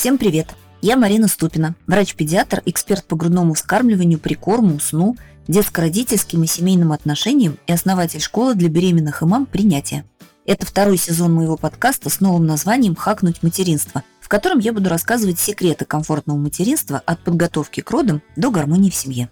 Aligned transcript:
Всем 0.00 0.16
привет! 0.16 0.48
Я 0.80 0.96
Марина 0.96 1.28
Ступина, 1.28 1.74
врач-педиатр, 1.86 2.62
эксперт 2.64 3.04
по 3.04 3.16
грудному 3.16 3.52
вскармливанию, 3.52 4.18
прикорму, 4.18 4.80
сну, 4.80 5.14
детско-родительским 5.46 6.42
и 6.42 6.46
семейным 6.46 6.92
отношениям 6.92 7.58
и 7.66 7.72
основатель 7.74 8.22
школы 8.22 8.54
для 8.54 8.70
беременных 8.70 9.20
и 9.20 9.26
мам 9.26 9.44
«Принятие». 9.44 10.06
Это 10.46 10.64
второй 10.64 10.96
сезон 10.96 11.34
моего 11.34 11.58
подкаста 11.58 12.08
с 12.08 12.20
новым 12.20 12.46
названием 12.46 12.96
«Хакнуть 12.96 13.42
материнство», 13.42 14.02
в 14.22 14.28
котором 14.28 14.60
я 14.60 14.72
буду 14.72 14.88
рассказывать 14.88 15.38
секреты 15.38 15.84
комфортного 15.84 16.38
материнства 16.38 17.02
от 17.04 17.22
подготовки 17.22 17.80
к 17.82 17.90
родам 17.90 18.22
до 18.36 18.50
гармонии 18.50 18.88
в 18.88 18.94
семье. 18.94 19.28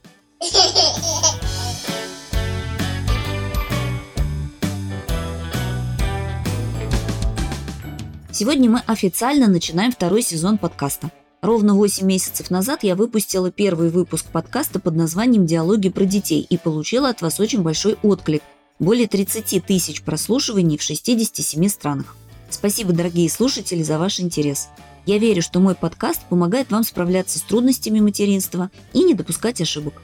Сегодня 8.38 8.70
мы 8.70 8.78
официально 8.86 9.48
начинаем 9.48 9.90
второй 9.90 10.22
сезон 10.22 10.58
подкаста. 10.58 11.10
Ровно 11.42 11.74
8 11.74 12.06
месяцев 12.06 12.52
назад 12.52 12.84
я 12.84 12.94
выпустила 12.94 13.50
первый 13.50 13.90
выпуск 13.90 14.26
подкаста 14.26 14.78
под 14.78 14.94
названием 14.94 15.44
«Диалоги 15.44 15.88
про 15.88 16.04
детей» 16.04 16.46
и 16.48 16.56
получила 16.56 17.08
от 17.08 17.20
вас 17.20 17.40
очень 17.40 17.62
большой 17.62 17.98
отклик. 18.04 18.44
Более 18.78 19.08
30 19.08 19.66
тысяч 19.66 20.02
прослушиваний 20.02 20.78
в 20.78 20.82
67 20.82 21.66
странах. 21.68 22.16
Спасибо, 22.48 22.92
дорогие 22.92 23.28
слушатели, 23.28 23.82
за 23.82 23.98
ваш 23.98 24.20
интерес. 24.20 24.68
Я 25.04 25.18
верю, 25.18 25.42
что 25.42 25.58
мой 25.58 25.74
подкаст 25.74 26.20
помогает 26.28 26.70
вам 26.70 26.84
справляться 26.84 27.40
с 27.40 27.42
трудностями 27.42 27.98
материнства 27.98 28.70
и 28.92 29.02
не 29.02 29.14
допускать 29.14 29.60
ошибок. 29.60 29.94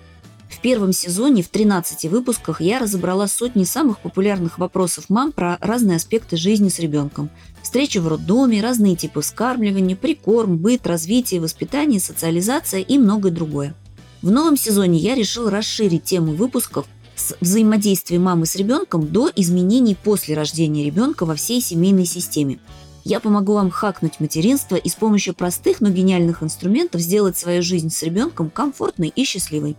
В 0.55 0.61
первом 0.61 0.93
сезоне 0.93 1.43
в 1.43 1.49
13 1.49 2.11
выпусках 2.11 2.61
я 2.61 2.79
разобрала 2.79 3.27
сотни 3.27 3.65
самых 3.65 3.99
популярных 3.99 4.59
вопросов 4.59 5.07
мам 5.09 5.33
про 5.33 5.59
разные 5.61 5.97
аспекты 5.97 6.37
жизни 6.37 6.69
с 6.69 6.79
ребенком, 6.79 7.29
Встречи 7.61 7.99
в 7.99 8.07
роддоме, 8.07 8.63
разные 8.63 8.95
типы 8.95 9.21
вскармливания, 9.21 9.97
прикорм, 9.97 10.59
быт, 10.59 10.87
развитие, 10.87 11.41
воспитание, 11.41 11.99
социализация 11.99 12.81
и 12.81 12.99
многое 12.99 13.33
другое. 13.33 13.75
В 14.23 14.31
новом 14.31 14.57
сезоне 14.57 14.99
я 14.99 15.15
решил 15.15 15.51
расширить 15.51 16.05
тему 16.05 16.35
выпусков 16.35 16.87
с 17.17 17.35
взаимодействия 17.41 18.19
мамы 18.19 18.47
с 18.47 18.55
ребенком 18.55 19.09
до 19.09 19.31
изменений 19.35 19.97
после 19.97 20.37
рождения 20.37 20.85
ребенка 20.85 21.25
во 21.25 21.35
всей 21.35 21.61
семейной 21.61 22.07
системе. 22.07 22.59
Я 23.03 23.19
помогу 23.19 23.55
вам 23.55 23.71
хакнуть 23.71 24.21
материнство 24.21 24.77
и 24.77 24.89
с 24.89 24.95
помощью 24.95 25.35
простых, 25.35 25.81
но 25.81 25.89
гениальных 25.89 26.43
инструментов 26.43 27.01
сделать 27.01 27.37
свою 27.37 27.63
жизнь 27.63 27.91
с 27.91 28.03
ребенком 28.03 28.51
комфортной 28.51 29.09
и 29.09 29.25
счастливой. 29.25 29.77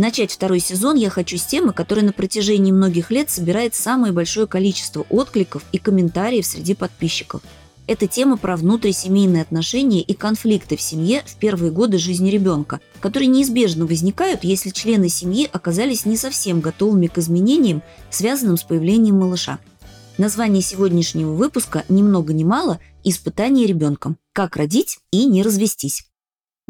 Начать 0.00 0.32
второй 0.32 0.60
сезон 0.60 0.96
я 0.96 1.10
хочу 1.10 1.36
с 1.36 1.44
темы, 1.44 1.74
которая 1.74 2.06
на 2.06 2.14
протяжении 2.14 2.72
многих 2.72 3.10
лет 3.10 3.28
собирает 3.28 3.74
самое 3.74 4.14
большое 4.14 4.46
количество 4.46 5.04
откликов 5.10 5.62
и 5.72 5.78
комментариев 5.78 6.46
среди 6.46 6.72
подписчиков. 6.72 7.42
Это 7.86 8.06
тема 8.06 8.38
про 8.38 8.56
внутрисемейные 8.56 9.42
отношения 9.42 10.00
и 10.00 10.14
конфликты 10.14 10.78
в 10.78 10.80
семье 10.80 11.22
в 11.26 11.36
первые 11.36 11.70
годы 11.70 11.98
жизни 11.98 12.30
ребенка, 12.30 12.80
которые 13.00 13.28
неизбежно 13.28 13.84
возникают, 13.84 14.42
если 14.42 14.70
члены 14.70 15.10
семьи 15.10 15.46
оказались 15.52 16.06
не 16.06 16.16
совсем 16.16 16.62
готовыми 16.62 17.08
к 17.08 17.18
изменениям, 17.18 17.82
связанным 18.08 18.56
с 18.56 18.62
появлением 18.62 19.18
малыша. 19.18 19.58
Название 20.16 20.62
сегодняшнего 20.62 21.32
выпуска 21.32 21.84
ни 21.90 22.00
много 22.00 22.32
ни 22.32 22.44
мало 22.44 22.80
«Испытание 23.04 23.66
ребенком. 23.66 24.16
Как 24.32 24.56
родить 24.56 25.00
и 25.10 25.26
не 25.26 25.42
развестись». 25.42 26.09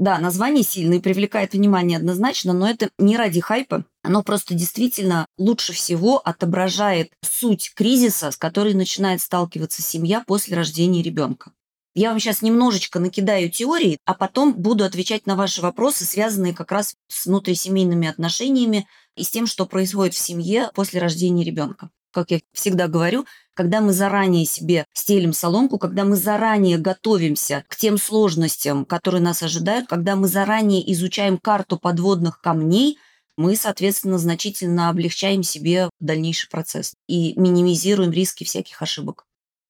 Да, 0.01 0.19
название 0.19 0.65
сильное 0.65 0.99
привлекает 0.99 1.53
внимание 1.53 1.99
однозначно, 1.99 2.55
но 2.55 2.67
это 2.67 2.89
не 2.99 3.19
ради 3.19 3.41
хайпа. 3.41 3.85
Оно 4.03 4.23
просто 4.23 4.55
действительно 4.55 5.27
лучше 5.37 5.75
всего 5.75 6.17
отображает 6.17 7.13
суть 7.23 7.75
кризиса, 7.75 8.31
с 8.31 8.39
которой 8.39 8.73
начинает 8.73 9.21
сталкиваться 9.21 9.83
семья 9.83 10.25
после 10.27 10.57
рождения 10.57 11.03
ребенка. 11.03 11.53
Я 11.95 12.09
вам 12.09 12.19
сейчас 12.19 12.41
немножечко 12.41 12.99
накидаю 12.99 13.51
теории, 13.51 13.99
а 14.07 14.15
потом 14.15 14.55
буду 14.55 14.85
отвечать 14.85 15.27
на 15.27 15.37
ваши 15.37 15.61
вопросы, 15.61 16.07
связанные 16.07 16.55
как 16.55 16.73
раз 16.73 16.95
с 17.09 17.27
внутрисемейными 17.27 18.09
отношениями 18.09 18.89
и 19.17 19.23
с 19.23 19.29
тем, 19.29 19.47
что 19.47 19.67
происходит 19.67 20.15
в 20.15 20.19
семье 20.19 20.71
после 20.75 20.99
рождения 20.99 21.45
ребенка. 21.45 21.91
Как 22.13 22.31
я 22.31 22.41
всегда 22.53 22.89
говорю, 22.89 23.25
когда 23.55 23.81
мы 23.81 23.93
заранее 23.93 24.47
себе 24.47 24.87
стелим 24.93 25.33
соломку, 25.33 25.79
когда 25.79 26.05
мы 26.05 26.17
заранее 26.17 26.79
готовимся 26.79 27.65
к 27.69 27.77
тем 27.77 27.99
сложностям, 27.99 28.85
которые 28.85 29.23
нас 29.23 29.43
ожидают, 29.43 29.89
когда 29.89 30.17
мы 30.17 30.29
заранее 30.29 30.91
изучаем 30.93 31.39
карту 31.39 31.79
подводных 31.79 32.41
камней, 32.41 32.99
мы, 33.37 33.57
соответственно, 33.57 34.19
значительно 34.19 34.89
облегчаем 34.89 35.43
себе 35.43 35.89
дальнейший 35.99 36.51
процесс 36.51 36.95
и 37.07 37.39
минимизируем 37.39 38.11
риски 38.11 38.45
всяких 38.45 38.83
ошибок. 38.83 39.25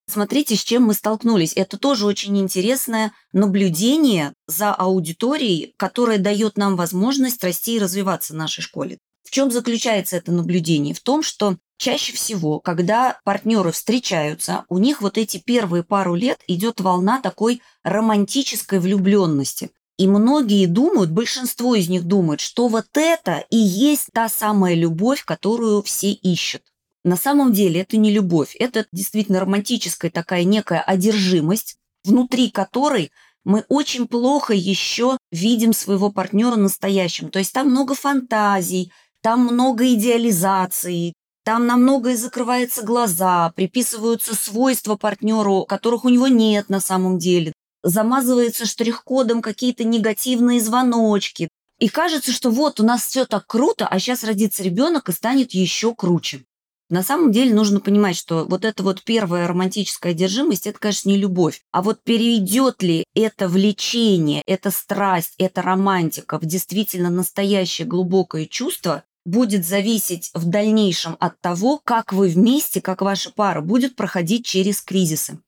Смотрите, 0.09 0.57
с 0.57 0.65
чем 0.65 0.85
мы 0.85 0.95
столкнулись. 0.95 1.53
Это 1.55 1.79
тоже 1.79 2.05
очень 2.05 2.37
интересное 2.37 3.13
наблюдение 3.33 4.33
за 4.49 4.75
аудиторией, 4.75 5.73
которое 5.77 6.19
дает 6.19 6.57
нам 6.57 6.75
возможность 6.75 7.45
расти 7.45 7.77
и 7.77 7.79
развиваться 7.79 8.33
в 8.33 8.37
нашей 8.37 8.63
школе. 8.63 8.99
В 9.23 9.31
чем 9.31 9.53
заключается 9.53 10.17
это 10.17 10.33
наблюдение? 10.33 10.95
В 10.95 11.01
том, 11.01 11.23
что 11.23 11.57
Чаще 11.81 12.13
всего, 12.13 12.61
когда 12.61 13.21
партнеры 13.25 13.73
встречаются, 13.73 14.67
у 14.69 14.77
них 14.77 15.01
вот 15.01 15.17
эти 15.17 15.39
первые 15.39 15.83
пару 15.83 16.15
лет 16.15 16.39
идет 16.47 16.79
волна 16.79 17.23
такой 17.23 17.63
романтической 17.85 18.79
влюбленности. 18.79 19.71
И 19.97 20.07
многие 20.07 20.67
думают, 20.67 21.11
большинство 21.11 21.75
из 21.75 21.89
них 21.89 22.05
думают, 22.05 22.43
что 22.43 22.69
вот 22.69 22.89
это 22.93 23.47
и 23.49 23.57
есть 23.57 24.11
та 24.13 24.29
самая 24.29 24.75
любовь, 24.75 25.25
которую 25.25 25.83
все 25.83 26.11
ищут. 26.11 26.61
На 27.03 27.17
самом 27.17 27.55
деле 27.55 27.81
это 27.81 27.97
не 27.97 28.13
любовь, 28.13 28.55
это 28.59 28.85
действительно 28.93 29.41
романтическая 29.41 30.11
такая 30.11 30.45
некая 30.45 30.83
одержимость, 30.83 31.79
внутри 32.05 32.51
которой 32.51 33.11
мы 33.43 33.65
очень 33.71 34.07
плохо 34.07 34.53
еще 34.53 35.17
видим 35.33 35.73
своего 35.73 36.13
партнера 36.13 36.57
настоящим. 36.57 37.31
То 37.31 37.39
есть 37.39 37.55
там 37.55 37.71
много 37.71 37.95
фантазий, 37.95 38.93
там 39.23 39.47
много 39.47 39.95
идеализации, 39.95 41.15
там 41.51 41.67
на 41.67 41.77
многое 41.77 42.17
закрываются 42.17 42.85
глаза, 42.85 43.53
приписываются 43.57 44.37
свойства 44.37 44.95
партнеру, 44.95 45.65
которых 45.65 46.05
у 46.05 46.09
него 46.09 46.29
нет 46.29 46.69
на 46.69 46.79
самом 46.79 47.19
деле. 47.19 47.53
Замазывается 47.83 48.67
штрих-кодом 48.67 49.43
какие-то 49.43 49.83
негативные 49.83 50.61
звоночки. 50.61 51.49
И 51.81 51.89
кажется, 51.89 52.31
что 52.31 52.51
вот 52.51 52.79
у 52.79 52.85
нас 52.85 53.05
все 53.05 53.25
так 53.25 53.49
круто, 53.49 53.89
а 53.89 53.99
сейчас 53.99 54.23
родится 54.23 54.63
ребенок 54.63 55.09
и 55.09 55.13
станет 55.13 55.51
еще 55.51 55.93
круче. 55.93 56.45
На 56.89 57.03
самом 57.03 57.33
деле 57.33 57.53
нужно 57.53 57.81
понимать, 57.81 58.17
что 58.17 58.45
вот 58.45 58.65
эта 58.65 58.85
вот 58.85 59.03
первая 59.03 59.49
романтическая 59.49 60.13
одержимость, 60.13 60.69
это, 60.69 60.79
конечно, 60.79 61.09
не 61.09 61.17
любовь. 61.17 61.63
А 61.73 61.83
вот 61.83 62.05
перейдет 62.05 62.81
ли 62.81 63.03
это 63.17 63.49
влечение, 63.49 64.45
эта 64.47 64.71
страсть, 64.71 65.35
эта 65.39 65.63
романтика 65.63 66.39
в 66.39 66.45
действительно 66.45 67.11
настоящее 67.11 67.89
глубокое 67.89 68.47
чувство, 68.47 69.03
будет 69.25 69.67
зависеть 69.67 70.31
в 70.35 70.47
дальнейшем 70.47 71.17
от 71.21 71.41
того, 71.41 71.81
как 71.83 72.13
вы 72.13 72.29
вместе, 72.29 72.81
как 72.81 73.03
ваша 73.03 73.31
пара 73.31 73.61
будет 73.61 73.97
проходить 73.97 74.47
через 74.47 74.81
кризисы. 74.81 75.39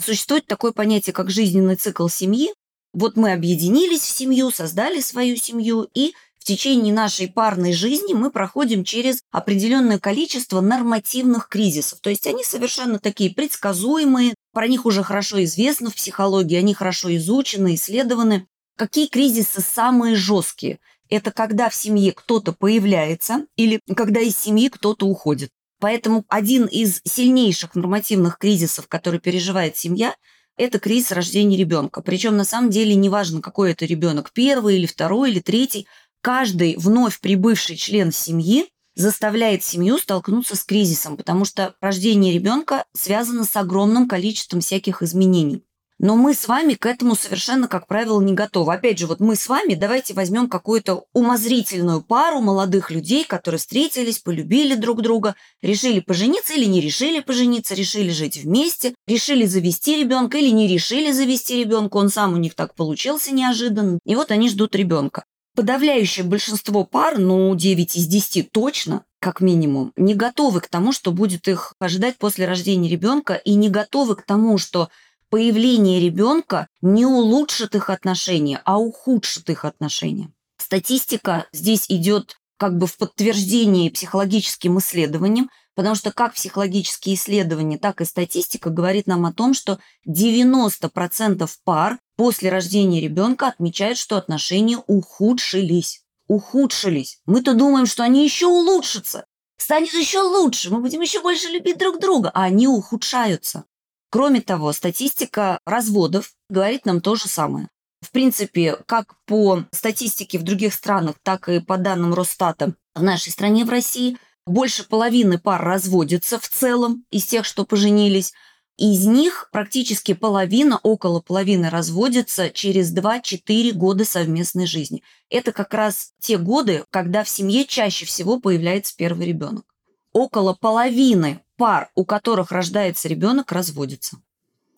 Существует 0.00 0.46
такое 0.46 0.72
понятие, 0.72 1.12
как 1.12 1.30
жизненный 1.30 1.76
цикл 1.76 2.08
семьи. 2.08 2.52
Вот 2.92 3.16
мы 3.16 3.32
объединились 3.32 4.02
в 4.02 4.10
семью, 4.10 4.50
создали 4.50 5.00
свою 5.00 5.36
семью, 5.36 5.88
и 5.94 6.12
в 6.42 6.44
течение 6.44 6.92
нашей 6.92 7.28
парной 7.28 7.72
жизни 7.72 8.14
мы 8.14 8.32
проходим 8.32 8.82
через 8.82 9.22
определенное 9.30 10.00
количество 10.00 10.60
нормативных 10.60 11.48
кризисов. 11.48 12.00
То 12.00 12.10
есть 12.10 12.26
они 12.26 12.42
совершенно 12.42 12.98
такие 12.98 13.32
предсказуемые, 13.32 14.34
про 14.52 14.66
них 14.66 14.84
уже 14.84 15.04
хорошо 15.04 15.42
известно 15.44 15.88
в 15.88 15.94
психологии, 15.94 16.56
они 16.56 16.74
хорошо 16.74 17.14
изучены, 17.14 17.76
исследованы. 17.76 18.48
Какие 18.76 19.06
кризисы 19.06 19.60
самые 19.60 20.16
жесткие? 20.16 20.80
Это 21.12 21.30
когда 21.30 21.68
в 21.68 21.74
семье 21.74 22.12
кто-то 22.12 22.52
появляется 22.52 23.46
или 23.56 23.80
когда 23.94 24.20
из 24.20 24.36
семьи 24.36 24.68
кто-то 24.68 25.06
уходит. 25.06 25.50
Поэтому 25.78 26.24
один 26.28 26.66
из 26.66 27.00
сильнейших 27.04 27.74
нормативных 27.74 28.38
кризисов, 28.38 28.88
который 28.88 29.20
переживает 29.20 29.76
семья, 29.76 30.14
это 30.56 30.78
кризис 30.78 31.12
рождения 31.12 31.56
ребенка. 31.56 32.02
Причем 32.02 32.36
на 32.36 32.44
самом 32.44 32.70
деле 32.70 32.94
неважно, 32.94 33.40
какой 33.40 33.72
это 33.72 33.84
ребенок, 33.84 34.30
первый 34.32 34.76
или 34.76 34.86
второй 34.86 35.30
или 35.30 35.40
третий, 35.40 35.86
каждый 36.20 36.76
вновь 36.76 37.20
прибывший 37.20 37.76
член 37.76 38.12
семьи 38.12 38.68
заставляет 38.94 39.64
семью 39.64 39.98
столкнуться 39.98 40.56
с 40.56 40.64
кризисом, 40.64 41.16
потому 41.16 41.44
что 41.44 41.74
рождение 41.80 42.32
ребенка 42.32 42.84
связано 42.94 43.44
с 43.44 43.56
огромным 43.56 44.08
количеством 44.08 44.60
всяких 44.60 45.02
изменений. 45.02 45.62
Но 46.02 46.16
мы 46.16 46.34
с 46.34 46.48
вами 46.48 46.74
к 46.74 46.84
этому 46.84 47.14
совершенно, 47.14 47.68
как 47.68 47.86
правило, 47.86 48.20
не 48.20 48.34
готовы. 48.34 48.74
Опять 48.74 48.98
же, 48.98 49.06
вот 49.06 49.20
мы 49.20 49.36
с 49.36 49.48
вами 49.48 49.74
давайте 49.74 50.14
возьмем 50.14 50.48
какую-то 50.48 51.04
умозрительную 51.12 52.02
пару 52.02 52.40
молодых 52.40 52.90
людей, 52.90 53.24
которые 53.24 53.60
встретились, 53.60 54.18
полюбили 54.18 54.74
друг 54.74 55.00
друга, 55.00 55.36
решили 55.62 56.00
пожениться 56.00 56.54
или 56.54 56.64
не 56.64 56.80
решили 56.80 57.20
пожениться, 57.20 57.76
решили 57.76 58.10
жить 58.10 58.38
вместе, 58.38 58.96
решили 59.06 59.46
завести 59.46 59.96
ребенка 59.96 60.38
или 60.38 60.50
не 60.50 60.66
решили 60.66 61.12
завести 61.12 61.60
ребенка, 61.60 61.98
он 61.98 62.08
сам 62.08 62.34
у 62.34 62.36
них 62.36 62.56
так 62.56 62.74
получился 62.74 63.32
неожиданно. 63.32 64.00
И 64.04 64.16
вот 64.16 64.32
они 64.32 64.48
ждут 64.48 64.74
ребенка. 64.74 65.24
Подавляющее 65.54 66.24
большинство 66.24 66.82
пар, 66.82 67.18
ну 67.18 67.54
9 67.54 67.94
из 67.94 68.08
10 68.08 68.50
точно, 68.50 69.04
как 69.20 69.40
минимум, 69.40 69.92
не 69.94 70.14
готовы 70.14 70.62
к 70.62 70.68
тому, 70.68 70.90
что 70.90 71.12
будет 71.12 71.46
их 71.46 71.74
ожидать 71.78 72.16
после 72.18 72.46
рождения 72.46 72.88
ребенка, 72.88 73.34
и 73.34 73.54
не 73.54 73.68
готовы 73.68 74.16
к 74.16 74.22
тому, 74.22 74.58
что 74.58 74.88
появление 75.32 75.98
ребенка 75.98 76.68
не 76.82 77.06
улучшит 77.06 77.74
их 77.74 77.88
отношения, 77.88 78.60
а 78.66 78.78
ухудшит 78.78 79.48
их 79.48 79.64
отношения. 79.64 80.30
Статистика 80.58 81.46
здесь 81.52 81.86
идет 81.88 82.36
как 82.58 82.76
бы 82.76 82.86
в 82.86 82.98
подтверждение 82.98 83.90
психологическим 83.90 84.78
исследованиям, 84.78 85.48
потому 85.74 85.94
что 85.94 86.12
как 86.12 86.34
психологические 86.34 87.14
исследования, 87.14 87.78
так 87.78 88.02
и 88.02 88.04
статистика 88.04 88.68
говорит 88.68 89.06
нам 89.06 89.24
о 89.24 89.32
том, 89.32 89.54
что 89.54 89.78
90% 90.06 91.48
пар 91.64 91.98
после 92.16 92.50
рождения 92.50 93.00
ребенка 93.00 93.48
отмечают, 93.48 93.96
что 93.96 94.18
отношения 94.18 94.82
ухудшились. 94.86 96.02
Ухудшились. 96.28 97.20
Мы-то 97.24 97.54
думаем, 97.54 97.86
что 97.86 98.02
они 98.02 98.22
еще 98.22 98.48
улучшатся, 98.48 99.24
станет 99.56 99.94
еще 99.94 100.20
лучше, 100.20 100.70
мы 100.70 100.82
будем 100.82 101.00
еще 101.00 101.22
больше 101.22 101.48
любить 101.48 101.78
друг 101.78 102.00
друга, 102.00 102.30
а 102.34 102.42
они 102.42 102.68
ухудшаются. 102.68 103.64
Кроме 104.12 104.42
того, 104.42 104.74
статистика 104.74 105.58
разводов 105.64 106.34
говорит 106.50 106.84
нам 106.84 107.00
то 107.00 107.14
же 107.14 107.28
самое. 107.28 107.70
В 108.02 108.10
принципе, 108.10 108.76
как 108.84 109.14
по 109.24 109.64
статистике 109.70 110.38
в 110.38 110.42
других 110.42 110.74
странах, 110.74 111.14
так 111.22 111.48
и 111.48 111.60
по 111.60 111.78
данным 111.78 112.12
Росстата 112.12 112.74
в 112.94 113.02
нашей 113.02 113.32
стране, 113.32 113.64
в 113.64 113.70
России, 113.70 114.18
больше 114.46 114.86
половины 114.86 115.38
пар 115.38 115.64
разводятся 115.64 116.38
в 116.38 116.46
целом 116.46 117.06
из 117.10 117.24
тех, 117.24 117.46
что 117.46 117.64
поженились. 117.64 118.34
Из 118.76 119.06
них 119.06 119.48
практически 119.50 120.12
половина, 120.12 120.78
около 120.82 121.20
половины 121.20 121.70
разводятся 121.70 122.50
через 122.50 122.94
2-4 122.94 123.72
года 123.72 124.04
совместной 124.04 124.66
жизни. 124.66 125.02
Это 125.30 125.52
как 125.52 125.72
раз 125.72 126.12
те 126.20 126.36
годы, 126.36 126.84
когда 126.90 127.24
в 127.24 127.30
семье 127.30 127.64
чаще 127.64 128.04
всего 128.04 128.38
появляется 128.38 128.94
первый 128.94 129.26
ребенок. 129.26 129.71
Около 130.12 130.54
половины 130.54 131.40
пар, 131.56 131.90
у 131.94 132.04
которых 132.04 132.52
рождается 132.52 133.08
ребенок, 133.08 133.52
разводятся. 133.52 134.18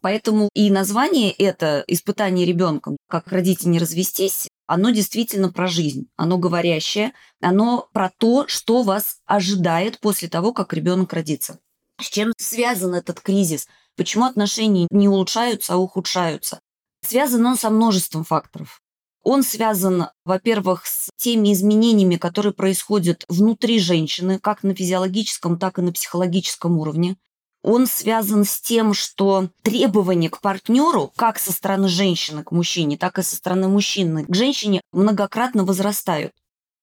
Поэтому 0.01 0.51
и 0.53 0.71
название 0.71 1.33
это 1.33 1.83
«Испытание 1.87 2.45
ребенком», 2.45 2.99
как 3.09 3.29
родить 3.29 3.65
и 3.65 3.69
не 3.69 3.79
развестись, 3.79 4.49
оно 4.67 4.91
действительно 4.91 5.51
про 5.51 5.67
жизнь, 5.67 6.09
оно 6.17 6.37
говорящее, 6.37 7.13
оно 7.41 7.89
про 7.93 8.11
то, 8.19 8.47
что 8.47 8.83
вас 8.83 9.21
ожидает 9.25 10.01
после 10.01 10.29
того, 10.29 10.53
как 10.53 10.73
ребенок 10.75 11.13
родится. 11.15 11.59
С 12.01 12.07
чем 12.07 12.33
связан 12.37 12.95
этот 12.95 13.21
кризис? 13.21 13.67
Почему 13.97 14.27
отношения 14.27 14.89
не 14.91 15.09
улучшаются, 15.09 15.75
а 15.75 15.77
ухудшаются? 15.79 16.61
Связан 17.03 17.47
он 17.47 17.57
со 17.57 17.71
множеством 17.71 18.25
факторов. 18.25 18.83
Он 19.25 19.43
связан, 19.43 20.07
во-первых, 20.25 20.87
с 20.87 21.11
теми 21.17 21.53
изменениями, 21.53 22.17
которые 22.17 22.53
происходят 22.53 23.25
внутри 23.29 23.81
женщины, 23.81 24.39
как 24.39 24.63
на 24.63 24.75
физиологическом, 24.75 25.59
так 25.59 25.79
и 25.79 25.83
на 25.83 25.93
психологическом 25.93 26.79
уровне 26.79 27.17
он 27.65 27.87
связан 27.87 28.45
с 28.45 28.61
тем, 28.61 28.93
что 28.93 29.49
требования 29.63 30.29
к 30.29 30.43
партнеру, 30.43 31.11
как 31.17 31.39
со 31.39 31.51
стороны 31.51 31.89
женщины 31.89 32.45
к 32.45 32.53
мужчине, 32.53 32.99
так 32.99 33.19
и 33.19 33.23
со 33.23 33.37
стороны 33.37 33.69
мужчины 33.69 34.27
к 34.27 34.35
женщине, 34.35 34.83
многократно 34.93 35.65
возрастают. 35.65 36.33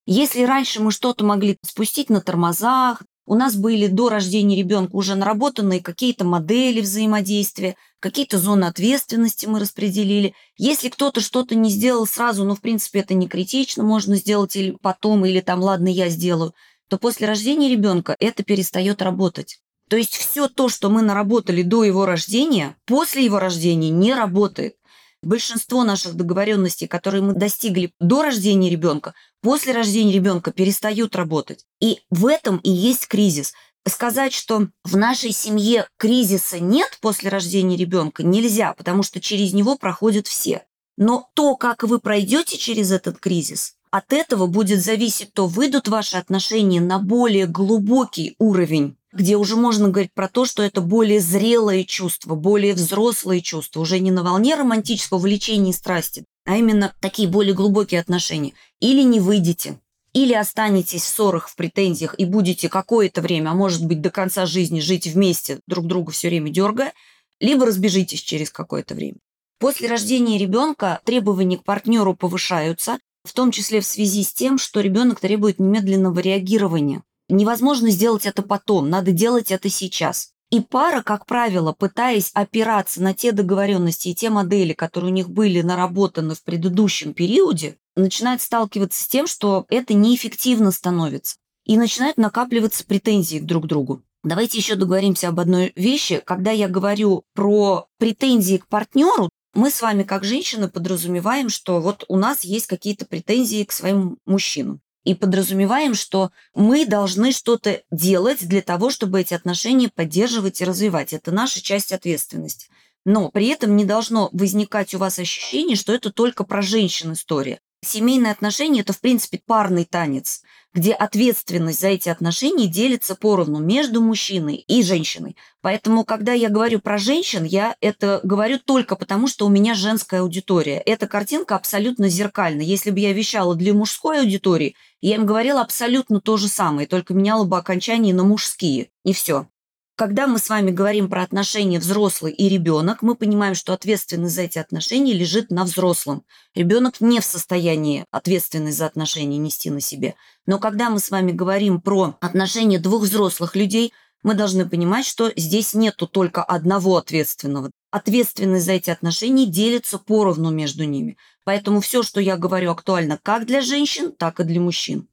Если 0.06 0.42
раньше 0.42 0.82
мы 0.82 0.90
что-то 0.90 1.24
могли 1.24 1.56
спустить 1.64 2.10
на 2.10 2.20
тормозах, 2.20 3.04
у 3.26 3.34
нас 3.34 3.54
были 3.54 3.86
до 3.86 4.08
рождения 4.08 4.56
ребенка 4.56 4.96
уже 4.96 5.14
наработанные 5.14 5.80
какие-то 5.80 6.24
модели 6.24 6.80
взаимодействия, 6.80 7.76
какие-то 8.00 8.38
зоны 8.38 8.64
ответственности 8.64 9.46
мы 9.46 9.60
распределили. 9.60 10.34
Если 10.56 10.88
кто-то 10.88 11.20
что-то 11.20 11.54
не 11.54 11.70
сделал 11.70 12.06
сразу, 12.06 12.44
ну, 12.44 12.56
в 12.56 12.60
принципе, 12.60 13.00
это 13.00 13.14
не 13.14 13.28
критично, 13.28 13.84
можно 13.84 14.16
сделать 14.16 14.56
или 14.56 14.76
потом, 14.82 15.24
или 15.24 15.40
там, 15.40 15.60
ладно, 15.60 15.88
я 15.88 16.08
сделаю, 16.08 16.52
то 16.88 16.98
после 16.98 17.26
рождения 17.26 17.68
ребенка 17.68 18.16
это 18.18 18.42
перестает 18.42 19.00
работать. 19.02 19.60
То 19.88 19.96
есть 19.96 20.16
все 20.16 20.48
то, 20.48 20.68
что 20.68 20.90
мы 20.90 21.02
наработали 21.02 21.62
до 21.62 21.84
его 21.84 22.06
рождения, 22.06 22.76
после 22.86 23.24
его 23.24 23.38
рождения 23.38 23.90
не 23.90 24.14
работает. 24.14 24.74
Большинство 25.22 25.84
наших 25.84 26.14
договоренностей, 26.14 26.88
которые 26.88 27.22
мы 27.22 27.32
достигли 27.32 27.92
до 28.00 28.22
рождения 28.22 28.68
ребенка, 28.68 29.14
после 29.40 29.72
рождения 29.72 30.12
ребенка 30.12 30.50
перестают 30.50 31.14
работать. 31.14 31.64
И 31.80 32.00
в 32.10 32.26
этом 32.26 32.56
и 32.58 32.70
есть 32.70 33.06
кризис. 33.06 33.52
Сказать, 33.86 34.32
что 34.32 34.68
в 34.84 34.96
нашей 34.96 35.32
семье 35.32 35.86
кризиса 35.96 36.58
нет 36.58 36.98
после 37.00 37.30
рождения 37.30 37.76
ребенка, 37.76 38.22
нельзя, 38.22 38.74
потому 38.74 39.02
что 39.02 39.20
через 39.20 39.52
него 39.52 39.76
проходят 39.76 40.26
все. 40.26 40.64
Но 40.96 41.28
то, 41.34 41.56
как 41.56 41.82
вы 41.84 41.98
пройдете 41.98 42.58
через 42.58 42.90
этот 42.90 43.18
кризис, 43.18 43.76
от 43.90 44.12
этого 44.12 44.46
будет 44.46 44.82
зависеть 44.82 45.32
то, 45.32 45.46
выйдут 45.46 45.88
ваши 45.88 46.16
отношения 46.16 46.80
на 46.80 46.98
более 46.98 47.46
глубокий 47.46 48.34
уровень 48.38 48.96
где 49.12 49.36
уже 49.36 49.56
можно 49.56 49.88
говорить 49.88 50.12
про 50.14 50.28
то, 50.28 50.44
что 50.44 50.62
это 50.62 50.80
более 50.80 51.20
зрелые 51.20 51.84
чувства, 51.84 52.34
более 52.34 52.74
взрослые 52.74 53.42
чувства, 53.42 53.80
уже 53.80 53.98
не 53.98 54.10
на 54.10 54.22
волне 54.22 54.54
романтического 54.54 55.18
влечения 55.18 55.70
и 55.70 55.74
страсти, 55.74 56.24
а 56.44 56.56
именно 56.56 56.94
такие 57.00 57.28
более 57.28 57.54
глубокие 57.54 58.00
отношения. 58.00 58.54
Или 58.80 59.02
не 59.02 59.20
выйдете, 59.20 59.78
или 60.12 60.32
останетесь 60.32 61.02
в 61.02 61.08
ссорах, 61.08 61.48
в 61.48 61.56
претензиях 61.56 62.14
и 62.18 62.24
будете 62.24 62.68
какое-то 62.68 63.20
время, 63.20 63.50
а 63.50 63.54
может 63.54 63.86
быть 63.86 64.00
до 64.00 64.10
конца 64.10 64.46
жизни 64.46 64.80
жить 64.80 65.06
вместе, 65.06 65.60
друг 65.66 65.86
друга 65.86 66.12
все 66.12 66.28
время 66.28 66.50
дергая, 66.50 66.92
либо 67.40 67.66
разбежитесь 67.66 68.20
через 68.20 68.50
какое-то 68.50 68.94
время. 68.94 69.16
После 69.58 69.88
рождения 69.88 70.38
ребенка 70.38 71.00
требования 71.04 71.58
к 71.58 71.64
партнеру 71.64 72.14
повышаются, 72.14 72.98
в 73.24 73.32
том 73.32 73.52
числе 73.52 73.80
в 73.80 73.86
связи 73.86 74.24
с 74.24 74.32
тем, 74.32 74.58
что 74.58 74.80
ребенок 74.80 75.20
требует 75.20 75.60
немедленного 75.60 76.18
реагирования 76.18 77.02
Невозможно 77.28 77.90
сделать 77.90 78.26
это 78.26 78.42
потом, 78.42 78.90
надо 78.90 79.12
делать 79.12 79.50
это 79.50 79.68
сейчас. 79.68 80.32
И 80.50 80.60
пара, 80.60 81.02
как 81.02 81.24
правило, 81.24 81.72
пытаясь 81.72 82.30
опираться 82.34 83.02
на 83.02 83.14
те 83.14 83.32
договоренности 83.32 84.08
и 84.08 84.14
те 84.14 84.28
модели, 84.28 84.74
которые 84.74 85.10
у 85.10 85.14
них 85.14 85.30
были 85.30 85.62
наработаны 85.62 86.34
в 86.34 86.42
предыдущем 86.42 87.14
периоде, 87.14 87.78
начинает 87.96 88.42
сталкиваться 88.42 89.02
с 89.02 89.08
тем, 89.08 89.26
что 89.26 89.64
это 89.70 89.94
неэффективно 89.94 90.70
становится. 90.70 91.36
И 91.64 91.78
начинают 91.78 92.18
накапливаться 92.18 92.84
претензии 92.84 93.38
друг 93.38 93.64
к 93.64 93.66
другу. 93.66 94.02
Давайте 94.24 94.58
еще 94.58 94.74
договоримся 94.74 95.28
об 95.28 95.40
одной 95.40 95.72
вещи. 95.74 96.20
Когда 96.22 96.50
я 96.50 96.68
говорю 96.68 97.24
про 97.34 97.86
претензии 97.98 98.58
к 98.58 98.66
партнеру, 98.66 99.30
мы 99.54 99.70
с 99.70 99.80
вами, 99.80 100.02
как 100.02 100.22
женщины, 100.22 100.68
подразумеваем, 100.68 101.48
что 101.48 101.80
вот 101.80 102.04
у 102.08 102.16
нас 102.16 102.44
есть 102.44 102.66
какие-то 102.66 103.06
претензии 103.06 103.64
к 103.64 103.72
своим 103.72 104.18
мужчинам 104.26 104.82
и 105.04 105.14
подразумеваем, 105.14 105.94
что 105.94 106.30
мы 106.54 106.86
должны 106.86 107.32
что-то 107.32 107.82
делать 107.90 108.46
для 108.46 108.62
того, 108.62 108.90
чтобы 108.90 109.20
эти 109.20 109.34
отношения 109.34 109.88
поддерживать 109.88 110.60
и 110.60 110.64
развивать. 110.64 111.12
Это 111.12 111.32
наша 111.32 111.60
часть 111.60 111.92
ответственности. 111.92 112.68
Но 113.04 113.30
при 113.30 113.48
этом 113.48 113.76
не 113.76 113.84
должно 113.84 114.28
возникать 114.32 114.94
у 114.94 114.98
вас 114.98 115.18
ощущение, 115.18 115.76
что 115.76 115.92
это 115.92 116.12
только 116.12 116.44
про 116.44 116.62
женщин 116.62 117.12
история. 117.14 117.60
Семейные 117.84 118.30
отношения– 118.30 118.80
это, 118.82 118.92
в 118.92 119.00
принципе, 119.00 119.40
парный 119.44 119.84
танец, 119.84 120.42
где 120.74 120.92
ответственность 120.92 121.80
за 121.80 121.88
эти 121.88 122.08
отношения 122.08 122.66
делится 122.66 123.14
поровну 123.14 123.58
между 123.58 124.00
мужчиной 124.00 124.56
и 124.56 124.82
женщиной. 124.82 125.36
Поэтому, 125.60 126.04
когда 126.04 126.32
я 126.32 126.48
говорю 126.48 126.80
про 126.80 126.98
женщин, 126.98 127.44
я 127.44 127.76
это 127.80 128.20
говорю 128.22 128.58
только 128.58 128.96
потому, 128.96 129.28
что 129.28 129.46
у 129.46 129.50
меня 129.50 129.74
женская 129.74 130.20
аудитория. 130.20 130.78
Эта 130.78 131.06
картинка 131.06 131.56
абсолютно 131.56 132.08
зеркальна. 132.08 132.62
Если 132.62 132.90
бы 132.90 133.00
я 133.00 133.12
вещала 133.12 133.54
для 133.54 133.74
мужской 133.74 134.20
аудитории, 134.20 134.74
я 135.00 135.16
им 135.16 135.26
говорила 135.26 135.60
абсолютно 135.60 136.20
то 136.20 136.36
же 136.36 136.48
самое, 136.48 136.86
только 136.86 137.12
меняла 137.12 137.44
бы 137.44 137.58
окончание 137.58 138.14
на 138.14 138.24
мужские. 138.24 138.90
И 139.04 139.12
все. 139.12 139.46
Когда 139.94 140.26
мы 140.26 140.38
с 140.38 140.48
вами 140.48 140.70
говорим 140.70 141.10
про 141.10 141.22
отношения 141.22 141.78
взрослый 141.78 142.32
и 142.32 142.48
ребенок, 142.48 143.02
мы 143.02 143.14
понимаем, 143.14 143.54
что 143.54 143.74
ответственность 143.74 144.34
за 144.34 144.42
эти 144.42 144.58
отношения 144.58 145.12
лежит 145.12 145.50
на 145.50 145.64
взрослом. 145.64 146.24
Ребенок 146.54 147.02
не 147.02 147.20
в 147.20 147.24
состоянии 147.24 148.06
ответственность 148.10 148.78
за 148.78 148.86
отношения 148.86 149.36
нести 149.36 149.68
на 149.68 149.80
себе. 149.80 150.14
Но 150.46 150.58
когда 150.58 150.88
мы 150.88 150.98
с 150.98 151.10
вами 151.10 151.32
говорим 151.32 151.78
про 151.78 152.16
отношения 152.20 152.78
двух 152.78 153.02
взрослых 153.02 153.54
людей, 153.54 153.92
мы 154.22 154.34
должны 154.34 154.66
понимать, 154.66 155.04
что 155.04 155.30
здесь 155.36 155.74
нету 155.74 156.06
только 156.06 156.42
одного 156.42 156.96
ответственного. 156.96 157.70
Ответственность 157.90 158.64
за 158.64 158.72
эти 158.72 158.88
отношения 158.88 159.44
делится 159.44 159.98
поровну 159.98 160.50
между 160.50 160.84
ними. 160.84 161.18
Поэтому 161.44 161.82
все, 161.82 162.02
что 162.02 162.18
я 162.18 162.38
говорю, 162.38 162.70
актуально 162.70 163.18
как 163.22 163.44
для 163.44 163.60
женщин, 163.60 164.12
так 164.12 164.40
и 164.40 164.44
для 164.44 164.60
мужчин. 164.60 165.08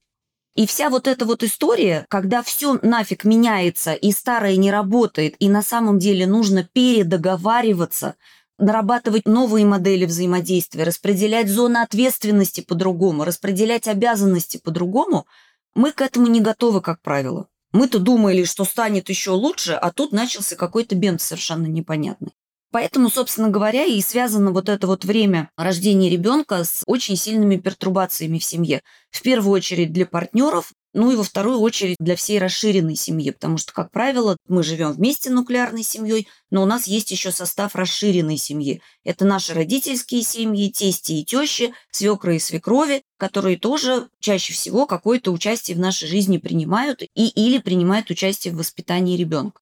И 0.60 0.66
вся 0.66 0.90
вот 0.90 1.08
эта 1.08 1.24
вот 1.24 1.42
история, 1.42 2.06
когда 2.10 2.44
все 2.44 2.78
нафиг 2.82 3.24
меняется, 3.24 3.94
и 3.94 4.12
старое 4.12 4.58
не 4.58 4.72
работает, 4.72 5.38
и 5.40 5.48
на 5.48 5.62
самом 5.62 6.00
деле 6.00 6.28
нужно 6.28 6.66
передоговариваться, 6.66 8.16
нарабатывать 8.58 9.26
новые 9.26 9.66
модели 9.66 10.04
взаимодействия, 10.04 10.84
распределять 10.84 11.48
зоны 11.48 11.78
ответственности 11.78 12.60
по-другому, 12.60 13.24
распределять 13.24 13.88
обязанности 13.88 14.58
по-другому, 14.58 15.28
мы 15.76 15.94
к 15.94 16.02
этому 16.02 16.28
не 16.28 16.42
готовы, 16.42 16.82
как 16.82 17.02
правило. 17.02 17.48
Мы-то 17.72 18.00
думали, 18.00 18.44
что 18.44 18.66
станет 18.66 19.08
еще 19.08 19.32
лучше, 19.32 19.72
а 19.72 19.94
тут 19.94 20.12
начался 20.12 20.58
какой-то 20.58 20.94
бент 20.94 21.22
совершенно 21.22 21.68
непонятный. 21.68 22.34
Поэтому, 22.72 23.10
собственно 23.10 23.50
говоря, 23.50 23.86
и 23.86 24.00
связано 24.02 24.52
вот 24.52 24.70
это 24.70 24.86
вот 24.86 25.04
время 25.04 25.50
рождения 25.58 26.10
ребенка 26.10 26.64
с 26.64 26.84
очень 26.86 27.16
сильными 27.16 27.58
пертурбациями 27.58 28.38
в 28.38 28.44
семье. 28.44 28.82
В 29.10 29.22
первую 29.24 29.54
очередь 29.54 29.92
для 29.92 30.06
партнеров, 30.06 30.72
Ну 30.94 31.12
и 31.12 31.16
во 31.16 31.24
вторую 31.24 31.60
очередь 31.60 31.98
для 32.00 32.16
всей 32.16 32.40
расширенной 32.40 32.96
семьи, 32.96 33.30
потому 33.30 33.58
что, 33.58 33.74
как 33.74 33.92
правило, 33.92 34.38
мы 34.48 34.64
живем 34.64 34.92
вместе 34.92 35.30
нуклеарной 35.30 35.84
семьей, 35.84 36.28
но 36.50 36.64
у 36.64 36.66
нас 36.66 36.88
есть 36.88 37.12
еще 37.12 37.32
состав 37.32 37.76
расширенной 37.76 38.38
семьи. 38.38 38.82
Это 39.04 39.24
наши 39.24 39.54
родительские 39.54 40.24
семьи, 40.24 40.72
тести 40.72 41.14
и 41.14 41.26
тещи, 41.26 41.74
свекры 41.92 42.38
и 42.38 42.40
свекрови, 42.40 43.04
которые 43.18 43.58
тоже 43.60 44.10
чаще 44.20 44.54
всего 44.54 44.88
какое-то 44.88 45.32
участие 45.32 45.78
в 45.78 45.80
нашей 45.80 46.08
жизни 46.08 46.38
принимают 46.40 47.04
и 47.04 47.28
или 47.28 47.60
принимают 47.60 48.10
участие 48.10 48.54
в 48.54 48.58
воспитании 48.58 49.16
ребенка. 49.16 49.62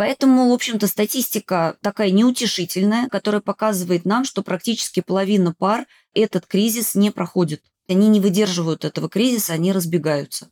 Поэтому, 0.00 0.48
в 0.48 0.54
общем-то, 0.54 0.86
статистика 0.86 1.76
такая 1.82 2.10
неутешительная, 2.10 3.10
которая 3.10 3.42
показывает 3.42 4.06
нам, 4.06 4.24
что 4.24 4.42
практически 4.42 5.00
половина 5.00 5.52
пар 5.52 5.84
этот 6.14 6.46
кризис 6.46 6.94
не 6.94 7.10
проходит. 7.10 7.60
Они 7.86 8.08
не 8.08 8.18
выдерживают 8.18 8.86
этого 8.86 9.10
кризиса, 9.10 9.52
они 9.52 9.72
разбегаются. 9.72 10.48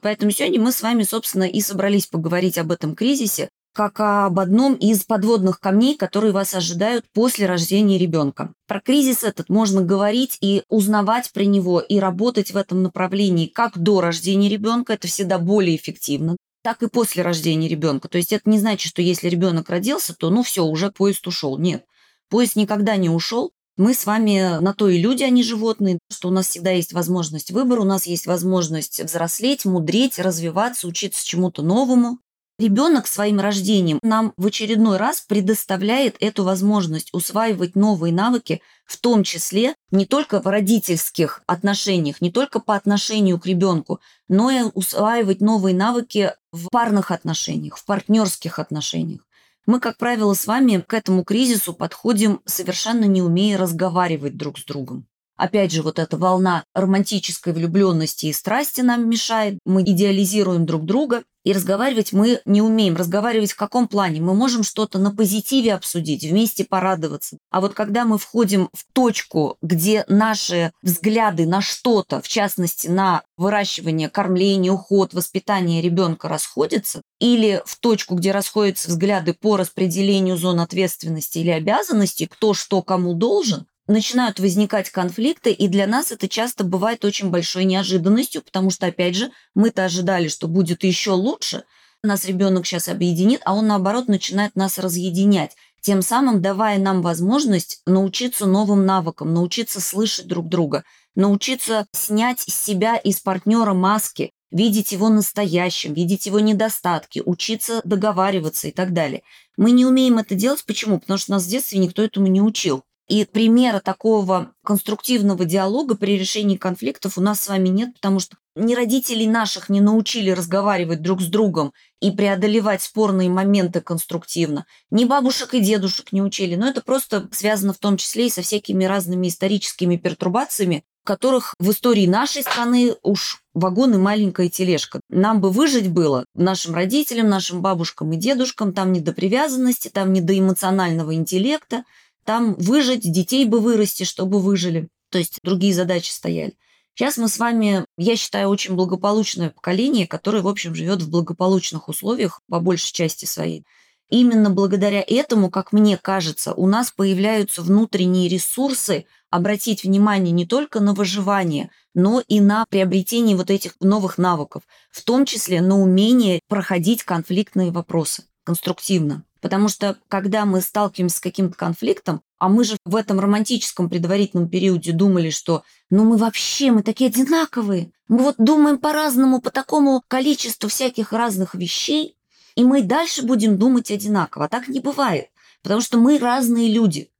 Поэтому 0.00 0.30
сегодня 0.30 0.62
мы 0.62 0.72
с 0.72 0.80
вами, 0.80 1.02
собственно, 1.02 1.42
и 1.42 1.60
собрались 1.60 2.06
поговорить 2.06 2.56
об 2.56 2.72
этом 2.72 2.94
кризисе, 2.94 3.50
как 3.74 4.00
об 4.00 4.40
одном 4.40 4.72
из 4.72 5.04
подводных 5.04 5.60
камней, 5.60 5.98
которые 5.98 6.32
вас 6.32 6.54
ожидают 6.54 7.04
после 7.12 7.44
рождения 7.44 7.98
ребенка. 7.98 8.54
Про 8.66 8.80
кризис 8.80 9.24
этот 9.24 9.50
можно 9.50 9.82
говорить 9.82 10.38
и 10.40 10.62
узнавать 10.70 11.32
про 11.32 11.44
него, 11.44 11.80
и 11.80 11.98
работать 11.98 12.52
в 12.52 12.56
этом 12.56 12.82
направлении 12.82 13.44
как 13.44 13.76
до 13.76 14.00
рождения 14.00 14.48
ребенка, 14.48 14.94
это 14.94 15.06
всегда 15.06 15.38
более 15.38 15.76
эффективно, 15.76 16.38
так 16.66 16.82
и 16.82 16.88
после 16.88 17.22
рождения 17.22 17.68
ребенка. 17.68 18.08
То 18.08 18.18
есть 18.18 18.32
это 18.32 18.50
не 18.50 18.58
значит, 18.58 18.90
что 18.90 19.00
если 19.00 19.28
ребенок 19.28 19.70
родился, 19.70 20.16
то 20.16 20.30
ну 20.30 20.42
все, 20.42 20.64
уже 20.64 20.90
поезд 20.90 21.24
ушел. 21.28 21.58
Нет, 21.58 21.84
поезд 22.28 22.56
никогда 22.56 22.96
не 22.96 23.08
ушел, 23.08 23.52
мы 23.76 23.94
с 23.94 24.04
вами 24.04 24.60
на 24.60 24.74
то 24.74 24.88
и 24.88 24.98
люди, 24.98 25.22
а 25.22 25.30
не 25.30 25.44
животные, 25.44 26.00
что 26.10 26.26
у 26.26 26.32
нас 26.32 26.48
всегда 26.48 26.72
есть 26.72 26.92
возможность 26.92 27.52
выбора, 27.52 27.82
у 27.82 27.84
нас 27.84 28.08
есть 28.08 28.26
возможность 28.26 29.00
взрослеть, 29.00 29.64
мудреть, 29.64 30.18
развиваться, 30.18 30.88
учиться 30.88 31.24
чему-то 31.24 31.62
новому. 31.62 32.18
Ребенок 32.58 33.06
своим 33.06 33.38
рождением 33.38 33.98
нам 34.02 34.32
в 34.38 34.46
очередной 34.46 34.96
раз 34.96 35.20
предоставляет 35.20 36.16
эту 36.20 36.42
возможность 36.42 37.10
усваивать 37.12 37.76
новые 37.76 38.14
навыки, 38.14 38.62
в 38.86 38.96
том 38.96 39.24
числе 39.24 39.74
не 39.90 40.06
только 40.06 40.40
в 40.40 40.46
родительских 40.46 41.42
отношениях, 41.46 42.22
не 42.22 42.32
только 42.32 42.58
по 42.58 42.74
отношению 42.74 43.38
к 43.38 43.46
ребенку, 43.46 44.00
но 44.28 44.50
и 44.50 44.62
усваивать 44.72 45.42
новые 45.42 45.76
навыки 45.76 46.32
в 46.56 46.68
парных 46.70 47.10
отношениях, 47.10 47.76
в 47.76 47.84
партнерских 47.84 48.58
отношениях. 48.58 49.20
Мы, 49.66 49.80
как 49.80 49.98
правило, 49.98 50.34
с 50.34 50.46
вами 50.46 50.84
к 50.86 50.94
этому 50.94 51.24
кризису 51.24 51.74
подходим 51.74 52.40
совершенно 52.44 53.04
не 53.04 53.22
умея 53.22 53.58
разговаривать 53.58 54.36
друг 54.36 54.58
с 54.58 54.64
другом. 54.64 55.06
Опять 55.36 55.72
же, 55.72 55.82
вот 55.82 55.98
эта 55.98 56.16
волна 56.16 56.64
романтической 56.74 57.52
влюбленности 57.52 58.26
и 58.26 58.32
страсти 58.32 58.80
нам 58.80 59.08
мешает. 59.08 59.58
Мы 59.66 59.82
идеализируем 59.82 60.64
друг 60.64 60.86
друга, 60.86 61.24
и 61.46 61.52
разговаривать 61.52 62.12
мы 62.12 62.40
не 62.44 62.60
умеем. 62.60 62.96
Разговаривать 62.96 63.52
в 63.52 63.56
каком 63.56 63.86
плане? 63.86 64.20
Мы 64.20 64.34
можем 64.34 64.64
что-то 64.64 64.98
на 64.98 65.14
позитиве 65.14 65.74
обсудить, 65.74 66.24
вместе 66.24 66.64
порадоваться. 66.64 67.38
А 67.50 67.60
вот 67.60 67.72
когда 67.72 68.04
мы 68.04 68.18
входим 68.18 68.68
в 68.72 68.84
точку, 68.92 69.56
где 69.62 70.04
наши 70.08 70.72
взгляды 70.82 71.46
на 71.46 71.60
что-то, 71.60 72.20
в 72.20 72.26
частности, 72.26 72.88
на 72.88 73.22
выращивание, 73.36 74.10
кормление, 74.10 74.72
уход, 74.72 75.14
воспитание 75.14 75.80
ребенка 75.80 76.28
расходятся, 76.28 77.02
или 77.20 77.62
в 77.64 77.78
точку, 77.78 78.16
где 78.16 78.32
расходятся 78.32 78.88
взгляды 78.88 79.32
по 79.32 79.56
распределению 79.56 80.36
зон 80.36 80.58
ответственности 80.58 81.38
или 81.38 81.50
обязанностей, 81.50 82.26
кто 82.26 82.54
что 82.54 82.82
кому 82.82 83.14
должен, 83.14 83.66
начинают 83.86 84.40
возникать 84.40 84.90
конфликты, 84.90 85.52
и 85.52 85.68
для 85.68 85.86
нас 85.86 86.12
это 86.12 86.28
часто 86.28 86.64
бывает 86.64 87.04
очень 87.04 87.30
большой 87.30 87.64
неожиданностью, 87.64 88.42
потому 88.42 88.70
что, 88.70 88.86
опять 88.86 89.16
же, 89.16 89.30
мы-то 89.54 89.84
ожидали, 89.84 90.28
что 90.28 90.48
будет 90.48 90.84
еще 90.84 91.12
лучше, 91.12 91.64
нас 92.02 92.24
ребенок 92.24 92.66
сейчас 92.66 92.88
объединит, 92.88 93.40
а 93.44 93.54
он, 93.54 93.66
наоборот, 93.66 94.08
начинает 94.08 94.54
нас 94.56 94.78
разъединять, 94.78 95.56
тем 95.80 96.02
самым 96.02 96.42
давая 96.42 96.78
нам 96.78 97.02
возможность 97.02 97.80
научиться 97.86 98.46
новым 98.46 98.86
навыкам, 98.86 99.32
научиться 99.32 99.80
слышать 99.80 100.26
друг 100.26 100.48
друга, 100.48 100.84
научиться 101.14 101.86
снять 101.92 102.40
с 102.40 102.64
себя 102.64 102.96
и 102.96 103.12
с 103.12 103.20
партнера 103.20 103.72
маски, 103.72 104.32
видеть 104.50 104.92
его 104.92 105.08
настоящим, 105.08 105.94
видеть 105.94 106.26
его 106.26 106.40
недостатки, 106.40 107.22
учиться 107.24 107.80
договариваться 107.84 108.68
и 108.68 108.72
так 108.72 108.92
далее. 108.92 109.22
Мы 109.56 109.70
не 109.70 109.84
умеем 109.84 110.18
это 110.18 110.34
делать. 110.34 110.64
Почему? 110.66 110.98
Потому 110.98 111.18
что 111.18 111.32
нас 111.32 111.44
в 111.44 111.48
детстве 111.48 111.78
никто 111.78 112.02
этому 112.02 112.26
не 112.26 112.40
учил. 112.40 112.82
И 113.08 113.24
примера 113.24 113.78
такого 113.78 114.52
конструктивного 114.64 115.44
диалога 115.44 115.94
при 115.94 116.18
решении 116.18 116.56
конфликтов 116.56 117.16
у 117.16 117.20
нас 117.20 117.40
с 117.40 117.48
вами 117.48 117.68
нет, 117.68 117.94
потому 117.94 118.18
что 118.18 118.36
ни 118.56 118.74
родителей 118.74 119.28
наших 119.28 119.68
не 119.68 119.80
научили 119.80 120.30
разговаривать 120.30 121.02
друг 121.02 121.20
с 121.20 121.26
другом 121.26 121.72
и 122.00 122.10
преодолевать 122.10 122.82
спорные 122.82 123.28
моменты 123.28 123.80
конструктивно, 123.80 124.66
ни 124.90 125.04
бабушек 125.04 125.54
и 125.54 125.60
дедушек 125.60 126.10
не 126.10 126.22
учили. 126.22 126.56
Но 126.56 126.66
это 126.66 126.80
просто 126.80 127.28
связано 127.30 127.72
в 127.72 127.78
том 127.78 127.96
числе 127.96 128.26
и 128.26 128.30
со 128.30 128.42
всякими 128.42 128.84
разными 128.84 129.28
историческими 129.28 129.96
пертурбациями, 129.96 130.84
которых 131.04 131.54
в 131.60 131.70
истории 131.70 132.08
нашей 132.08 132.42
страны 132.42 132.96
уж 133.02 133.42
вагон 133.54 133.94
и 133.94 133.98
маленькая 133.98 134.48
тележка. 134.48 135.00
Нам 135.08 135.40
бы 135.40 135.50
выжить 135.50 135.88
было, 135.88 136.24
нашим 136.34 136.74
родителям, 136.74 137.28
нашим 137.28 137.60
бабушкам 137.60 138.12
и 138.12 138.16
дедушкам, 138.16 138.72
там 138.72 138.92
не 138.92 139.00
до 139.00 139.12
привязанности, 139.12 139.88
там 139.88 140.12
не 140.12 140.20
до 140.20 140.36
эмоционального 140.36 141.14
интеллекта– 141.14 141.84
там 142.26 142.54
выжить, 142.54 143.10
детей 143.10 143.46
бы 143.46 143.60
вырасти, 143.60 144.04
чтобы 144.04 144.40
выжили. 144.40 144.88
То 145.10 145.18
есть 145.18 145.38
другие 145.42 145.72
задачи 145.72 146.10
стояли. 146.10 146.54
Сейчас 146.94 147.18
мы 147.18 147.28
с 147.28 147.38
вами, 147.38 147.84
я 147.98 148.16
считаю, 148.16 148.48
очень 148.48 148.74
благополучное 148.74 149.50
поколение, 149.50 150.06
которое, 150.06 150.42
в 150.42 150.48
общем, 150.48 150.74
живет 150.74 151.02
в 151.02 151.10
благополучных 151.10 151.88
условиях 151.88 152.40
по 152.48 152.58
большей 152.58 152.92
части 152.92 153.26
своей. 153.26 153.64
Именно 154.08 154.50
благодаря 154.50 155.04
этому, 155.06 155.50
как 155.50 155.72
мне 155.72 155.98
кажется, 155.98 156.54
у 156.54 156.66
нас 156.66 156.92
появляются 156.92 157.60
внутренние 157.60 158.28
ресурсы 158.28 159.04
обратить 159.30 159.84
внимание 159.84 160.32
не 160.32 160.46
только 160.46 160.80
на 160.80 160.94
выживание, 160.94 161.70
но 161.92 162.22
и 162.26 162.40
на 162.40 162.64
приобретение 162.70 163.36
вот 163.36 163.50
этих 163.50 163.74
новых 163.80 164.16
навыков, 164.16 164.62
в 164.90 165.02
том 165.02 165.26
числе 165.26 165.60
на 165.60 165.78
умение 165.78 166.40
проходить 166.48 167.02
конфликтные 167.02 167.72
вопросы 167.72 168.24
конструктивно. 168.44 169.25
Потому 169.40 169.68
что 169.68 169.98
когда 170.08 170.44
мы 170.44 170.60
сталкиваемся 170.60 171.18
с 171.18 171.20
каким-то 171.20 171.56
конфликтом, 171.56 172.22
а 172.38 172.48
мы 172.48 172.64
же 172.64 172.76
в 172.84 172.96
этом 172.96 173.20
романтическом 173.20 173.88
предварительном 173.88 174.48
периоде 174.48 174.92
думали, 174.92 175.30
что 175.30 175.62
ну 175.90 176.04
мы 176.04 176.16
вообще, 176.16 176.70
мы 176.70 176.82
такие 176.82 177.08
одинаковые. 177.08 177.90
Мы 178.08 178.18
вот 178.18 178.36
думаем 178.38 178.78
по-разному, 178.78 179.40
по 179.40 179.50
такому 179.50 180.02
количеству 180.08 180.68
всяких 180.68 181.12
разных 181.12 181.54
вещей, 181.54 182.16
и 182.54 182.64
мы 182.64 182.82
дальше 182.82 183.22
будем 183.22 183.58
думать 183.58 183.90
одинаково. 183.90 184.46
А 184.46 184.48
так 184.48 184.68
не 184.68 184.80
бывает, 184.80 185.28
потому 185.62 185.80
что 185.80 185.98
мы 185.98 186.18
разные 186.18 186.72
люди. 186.72 187.10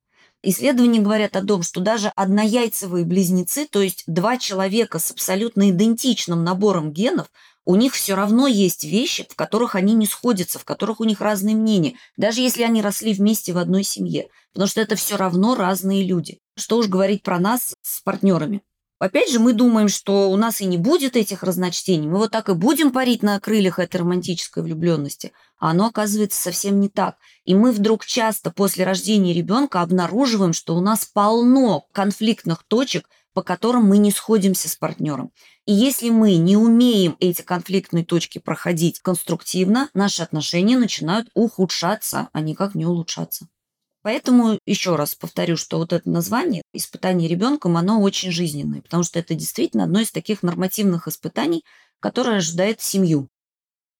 Исследования 0.43 1.01
говорят 1.01 1.35
о 1.35 1.45
том, 1.45 1.63
что 1.63 1.81
даже 1.81 2.13
однояйцевые 2.15 3.05
близнецы, 3.05 3.67
то 3.67 3.83
есть 3.83 4.05
два 4.07 4.37
человека 4.39 4.99
с 4.99 5.11
абсолютно 5.11 5.71
идентичным 5.71 6.45
набором 6.45 6.93
генов, 6.93 7.31
у 7.67 7.75
них 7.75 7.95
все 7.95 8.15
равно 8.15 8.47
есть 8.47 8.85
вещи, 8.85 9.27
в 9.29 9.35
которых 9.35 9.75
они 9.75 9.95
не 9.95 10.07
сходятся, 10.07 10.59
в 10.59 10.65
которых 10.65 11.01
у 11.01 11.05
них 11.05 11.21
разные 11.21 11.57
мнения, 11.57 11.97
даже 12.17 12.41
если 12.41 12.63
они 12.63 12.81
росли 12.81 13.13
вместе 13.13 13.53
в 13.53 13.59
одной 13.59 13.83
семье, 13.83 14.29
потому 14.55 14.69
что 14.69 14.81
это 14.81 14.95
все 14.95 15.17
равно 15.17 15.57
разные 15.57 16.05
люди. 16.05 16.39
Что 16.57 16.79
уж 16.79 16.87
говорить 16.87 17.23
про 17.23 17.39
нас 17.39 17.75
с 17.83 18.01
партнерами. 18.01 18.63
Опять 18.99 19.31
же, 19.31 19.41
мы 19.41 19.53
думаем, 19.53 19.89
что 19.89 20.31
у 20.31 20.37
нас 20.37 20.63
и 20.63 20.65
не 20.65 20.79
будет 20.79 21.17
этих 21.17 21.43
разночтений. 21.43 22.09
Мы 22.09 22.17
вот 22.17 22.31
так 22.31 22.49
и 22.49 22.55
будем 22.55 22.93
парить 22.93 23.23
на 23.23 23.39
крыльях 23.39 23.79
этой 23.79 23.99
романтической 23.99 24.63
влюбленности. 24.63 25.33
А 25.59 25.73
оно 25.73 25.87
оказывается 25.87 26.41
совсем 26.41 26.81
не 26.81 26.89
так. 26.89 27.17
И 27.45 27.55
мы 27.55 27.73
вдруг 27.73 28.07
часто 28.07 28.51
после 28.51 28.85
рождения 28.85 29.35
ребенка 29.35 29.83
обнаруживаем, 29.83 30.55
что 30.55 30.75
у 30.75 30.81
нас 30.81 31.05
полно 31.05 31.85
конфликтных 31.93 32.65
точек, 32.67 33.11
по 33.37 33.43
которым 33.43 33.85
мы 33.85 33.99
не 33.99 34.13
сходимся 34.13 34.71
с 34.71 34.77
партнером. 34.77 35.31
И 35.67 35.73
если 35.75 36.09
мы 36.09 36.37
не 36.37 36.57
умеем 36.57 37.19
эти 37.21 37.43
конфликтные 37.43 38.03
точки 38.03 38.39
проходить 38.39 39.01
конструктивно, 39.01 39.91
наши 39.93 40.23
отношения 40.23 40.79
начинают 40.79 41.29
ухудшаться, 41.35 42.31
а 42.33 42.41
никак 42.41 42.75
не 42.75 42.87
улучшаться. 42.87 43.47
Поэтому 44.01 44.59
еще 44.65 44.97
раз 44.97 45.15
повторю, 45.15 45.59
что 45.59 45.77
вот 45.77 45.93
это 45.93 46.09
название 46.09 46.63
«испытание 46.73 47.29
ребенком», 47.29 47.77
оно 47.77 48.01
очень 48.01 48.31
жизненное, 48.31 48.81
потому 48.81 49.03
что 49.03 49.19
это 49.19 49.35
действительно 49.35 49.85
одно 49.85 50.01
из 50.01 50.11
таких 50.11 50.43
нормативных 50.43 51.07
испытаний, 51.07 51.63
которое 52.01 52.39
ожидает 52.39 52.81
семью. 52.81 53.29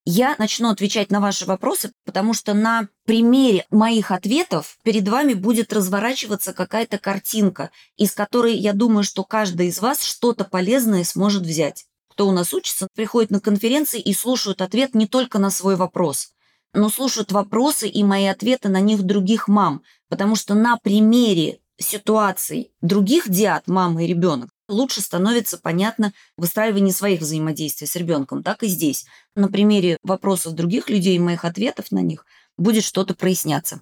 Я 0.09 0.37
начну 0.39 0.71
отвечать 0.71 1.11
на 1.11 1.19
ваши 1.19 1.47
вопросы, 1.47 1.91
потому 2.05 2.33
что 2.33 2.55
на 2.55 2.89
примере 3.07 3.67
моих 3.71 4.13
ответов 4.13 4.79
перед 4.85 5.09
вами 5.09 5.35
будет 5.35 5.73
разворачиваться 5.73 6.53
какая-то 6.53 6.99
картинка, 6.99 7.73
из 7.97 8.13
которой 8.13 8.55
я 8.55 8.73
думаю, 8.73 9.03
что 9.03 9.25
каждый 9.25 9.67
из 9.67 9.81
вас 9.81 10.05
что-то 10.05 10.45
полезное 10.45 11.03
сможет 11.03 11.43
взять. 11.43 11.87
Кто 12.09 12.29
у 12.29 12.31
нас 12.31 12.55
учится, 12.55 12.87
приходит 12.95 13.33
на 13.33 13.41
конференции 13.41 14.01
и 14.01 14.15
слушают 14.15 14.63
ответ 14.63 14.95
не 14.95 15.09
только 15.09 15.41
на 15.41 15.51
свой 15.51 15.75
вопрос, 15.75 16.29
но 16.73 16.89
слушают 16.89 17.33
вопросы 17.33 17.89
и 17.89 18.05
мои 18.05 18.27
ответы 18.27 18.69
на 18.69 18.81
них 18.81 19.03
других 19.03 19.49
мам, 19.49 19.83
потому 20.09 20.37
что 20.37 20.55
на 20.55 20.77
примере 20.77 21.59
ситуаций 21.79 22.71
других 22.81 23.29
диад, 23.29 23.67
мамы 23.67 24.05
и 24.05 24.07
ребенок, 24.07 24.51
лучше 24.69 25.01
становится 25.01 25.59
понятно 25.59 26.13
выстраивание 26.37 26.93
своих 26.93 27.21
взаимодействий 27.21 27.87
с 27.87 27.97
ребенком. 27.97 28.43
Так 28.43 28.63
и 28.63 28.67
здесь. 28.67 29.07
На 29.35 29.49
примере 29.49 29.99
вопросов 30.03 30.55
других 30.55 30.89
людей 30.89 31.17
и 31.17 31.21
моих 31.21 31.45
ответов 31.45 31.91
на 31.91 32.01
них 32.01 32.25
будет 32.57 32.85
что-то 32.85 33.15
проясняться. 33.15 33.81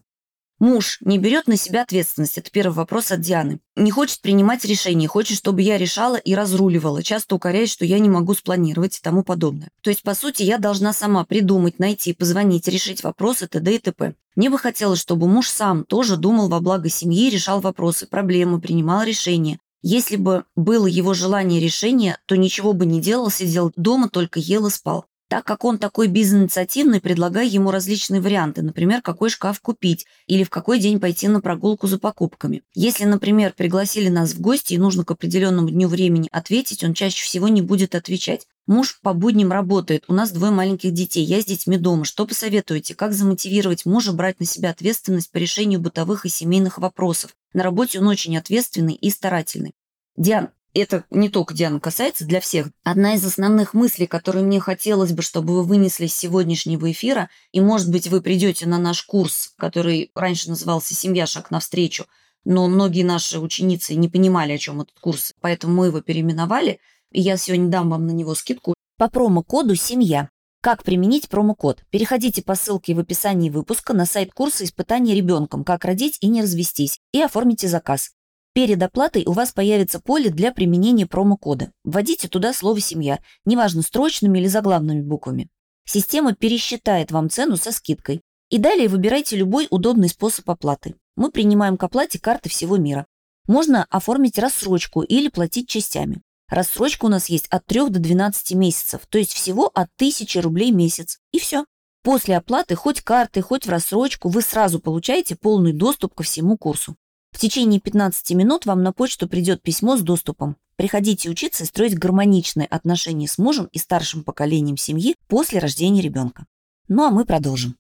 Муж 0.61 0.99
не 1.01 1.19
берет 1.19 1.49
на 1.49 1.57
себя 1.57 1.83
ответственность. 1.83 2.39
Это 2.39 2.51
первый 2.51 2.75
вопрос 2.75 3.11
от 3.11 3.21
Дианы. 3.21 3.59
Не 3.75 3.91
хочет 3.91 4.21
принимать 4.21 4.65
решения, 4.65 5.09
хочет, 5.09 5.37
чтобы 5.37 5.63
я 5.63 5.79
решала 5.79 6.15
и 6.15 6.35
разруливала. 6.35 7.03
Часто 7.03 7.35
укоряет, 7.35 7.69
что 7.69 7.85
я 7.85 7.99
не 7.99 8.09
могу 8.09 8.35
спланировать 8.35 8.97
и 8.97 9.03
тому 9.03 9.25
подобное. 9.25 9.71
То 9.83 9.91
есть, 9.91 10.03
по 10.03 10.15
сути, 10.15 10.43
я 10.45 10.59
должна 10.59 10.93
сама 10.93 11.25
придумать, 11.25 11.81
найти, 11.81 12.13
позвонить, 12.13 12.69
решить 12.69 13.03
вопросы 13.03 13.49
т.д. 13.49 13.75
и 13.75 13.79
т.п. 13.79 14.15
Мне 14.37 14.49
бы 14.49 14.59
хотелось, 14.59 15.01
чтобы 15.01 15.27
муж 15.27 15.49
сам 15.49 15.85
тоже 15.85 16.17
думал 16.17 16.49
во 16.49 16.61
благо 16.61 16.89
семьи, 16.89 17.31
решал 17.31 17.61
вопросы, 17.61 18.07
проблемы, 18.07 18.61
принимал 18.61 19.03
решения. 19.03 19.59
Если 19.87 20.17
бы 20.17 20.47
было 20.57 20.87
его 20.87 21.13
желание 21.13 21.61
решения, 21.61 22.19
то 22.25 22.39
ничего 22.39 22.73
бы 22.73 22.87
не 22.87 23.03
делал, 23.03 23.31
сидел 23.31 23.71
дома, 23.77 24.09
только 24.09 24.41
ел 24.41 24.67
и 24.67 24.71
спал. 24.71 25.05
Так 25.35 25.45
как 25.45 25.65
он 25.65 25.79
такой 25.79 26.07
безинициативный, 26.07 27.01
предлагаю 27.01 27.51
ему 27.51 27.73
различные 27.73 28.21
варианты, 28.21 28.63
например, 28.63 29.03
какой 29.03 29.31
шкаф 29.31 29.61
купить 29.61 30.07
или 30.29 30.45
в 30.45 30.49
какой 30.49 30.79
день 30.79 31.01
пойти 31.01 31.27
на 31.27 31.41
прогулку 31.41 31.89
за 31.89 31.99
покупками. 31.99 32.63
Если, 32.73 33.03
например, 33.03 33.53
пригласили 33.53 34.09
нас 34.09 34.33
в 34.33 34.41
гости 34.41 34.75
и 34.75 34.79
нужно 34.79 35.05
к 35.05 35.11
определенному 35.11 35.71
дню 35.71 35.89
времени 35.89 36.29
ответить, 36.31 36.85
он 36.85 36.95
чаще 36.95 37.25
всего 37.25 37.49
не 37.49 37.63
будет 37.63 37.97
отвечать. 37.97 38.47
Муж 38.69 39.01
по 39.03 39.13
будням 39.13 39.51
работает, 39.51 40.05
у 40.07 40.13
нас 40.13 40.31
двое 40.31 40.53
маленьких 40.53 40.93
детей, 40.93 41.25
я 41.25 41.41
с 41.41 41.47
детьми 41.47 41.79
дома. 41.79 42.05
Что 42.05 42.29
посоветуете? 42.29 42.95
Как 42.95 43.13
замотивировать 43.13 43.87
мужа 43.87 44.13
брать 44.13 44.39
на 44.39 44.47
себя 44.47 44.71
ответственность 44.71 45.33
по 45.33 45.39
решению 45.39 45.81
бытовых 45.81 46.27
и 46.27 46.29
семейных 46.29 46.79
вопросов? 46.79 47.35
На 47.53 47.65
работе 47.65 47.99
он 47.99 48.07
очень 48.07 48.39
ответственный 48.39 48.95
и 48.95 49.11
старательный. 49.11 49.75
Диан, 50.17 50.51
это 50.81 51.05
не 51.11 51.29
только 51.29 51.55
Диана 51.55 51.81
касается, 51.81 52.25
для 52.25 52.41
всех. 52.41 52.69
Одна 52.83 53.15
из 53.15 53.25
основных 53.25 53.75
мыслей, 53.75 54.07
которые 54.07 54.45
мне 54.45 54.61
хотелось 54.61 55.13
бы, 55.13 55.23
чтобы 55.23 55.55
вы 55.55 55.63
вынесли 55.63 56.07
с 56.07 56.17
сегодняшнего 56.17 56.91
эфира, 56.91 57.31
и, 57.53 57.61
может 57.61 57.91
быть, 57.91 58.09
вы 58.09 58.21
придете 58.21 58.67
на 58.67 58.79
наш 58.79 59.03
курс, 59.03 59.55
который 59.57 60.11
раньше 60.15 60.51
назывался 60.51 60.95
«Семья. 60.95 61.27
Шаг 61.27 61.51
навстречу», 61.51 62.07
но 62.45 62.69
многие 62.69 63.05
наши 63.05 63.39
ученицы 63.39 63.95
не 63.95 64.09
понимали, 64.09 64.53
о 64.53 64.59
чем 64.59 64.83
этот 64.83 64.99
курс, 65.01 65.33
поэтому 65.41 65.75
мы 65.75 65.87
его 65.87 66.01
переименовали, 66.01 66.81
и 67.11 67.21
я 67.21 67.37
сегодня 67.37 67.69
дам 67.69 67.91
вам 67.91 68.07
на 68.07 68.11
него 68.11 68.35
скидку 68.35 68.75
по 68.99 69.09
промокоду 69.09 69.75
«Семья». 69.75 70.29
Как 70.61 70.83
применить 70.83 71.29
промокод? 71.29 71.83
Переходите 71.91 72.43
по 72.43 72.55
ссылке 72.55 72.95
в 72.95 72.99
описании 72.99 73.51
выпуска 73.51 73.93
на 73.93 74.07
сайт 74.07 74.33
курса 74.33 74.65
«Испытание 74.65 75.15
ребенком. 75.15 75.63
Как 75.63 75.85
родить 75.85 76.17
и 76.21 76.27
не 76.27 76.41
развестись» 76.41 77.01
и 77.13 77.21
оформите 77.21 77.69
заказ. 77.69 78.13
Перед 78.55 78.81
оплатой 78.85 79.25
у 79.27 79.33
вас 79.33 79.51
появится 79.51 79.99
поле 79.99 80.31
для 80.31 80.53
применения 80.53 81.07
промокода. 81.07 81.73
Вводите 81.83 82.29
туда 82.29 82.53
слово 82.53 82.79
«семья», 82.79 83.19
неважно, 83.45 83.83
строчными 83.83 84.39
или 84.39 84.47
заглавными 84.47 85.03
буквами. 85.03 85.51
Система 85.85 86.37
пересчитает 86.37 87.11
вам 87.11 87.31
цену 87.31 87.57
со 87.57 87.73
скидкой. 87.73 88.23
И 88.51 88.59
далее 88.59 88.89
выбирайте 88.89 89.35
любой 89.35 89.67
удобный 89.71 90.09
способ 90.09 90.49
оплаты. 90.49 90.95
Мы 91.17 91.33
принимаем 91.33 91.77
к 91.77 91.83
оплате 91.83 92.21
карты 92.21 92.49
всего 92.49 92.77
мира. 92.77 93.07
Можно 93.49 93.87
оформить 93.91 94.39
рассрочку 94.39 95.03
или 95.03 95.29
платить 95.29 95.69
частями. 95.69 96.23
Рассрочка 96.49 97.07
у 97.07 97.09
нас 97.09 97.29
есть 97.29 97.49
от 97.49 97.67
3 97.67 97.89
до 97.89 97.99
12 97.99 98.53
месяцев, 98.53 99.01
то 99.09 99.19
есть 99.19 99.33
всего 99.33 99.67
от 99.67 99.89
1000 99.97 100.41
рублей 100.41 100.71
в 100.71 100.77
месяц. 100.77 101.19
И 101.33 101.41
все. 101.41 101.65
После 102.05 102.37
оплаты 102.37 102.77
хоть 102.77 103.01
карты, 103.01 103.43
хоть 103.43 103.67
в 103.67 103.71
рассрочку 103.71 104.29
вы 104.29 104.43
сразу 104.43 104.79
получаете 104.79 105.35
полный 105.35 105.73
доступ 105.73 106.15
ко 106.15 106.23
всему 106.23 106.57
курсу. 106.57 106.95
В 107.35 107.39
течение 107.41 107.81
15 107.81 108.31
минут 108.31 108.65
вам 108.65 108.85
на 108.85 108.93
почту 108.93 109.29
придет 109.29 109.61
письмо 109.61 109.97
с 109.97 110.03
доступом. 110.03 110.57
Приходите 110.77 111.29
учиться 111.29 111.65
и 111.65 111.67
строить 111.67 111.99
гармоничные 111.99 112.69
отношения 112.69 113.27
с 113.27 113.39
мужем 113.39 113.69
и 113.73 113.79
старшим 113.79 114.23
поколением 114.23 114.77
семьи 114.77 115.17
после 115.27 115.59
рождения 115.59 116.01
ребенка. 116.01 116.47
Ну 116.87 117.05
а 117.05 117.11
мы 117.11 117.25
продолжим. 117.25 117.77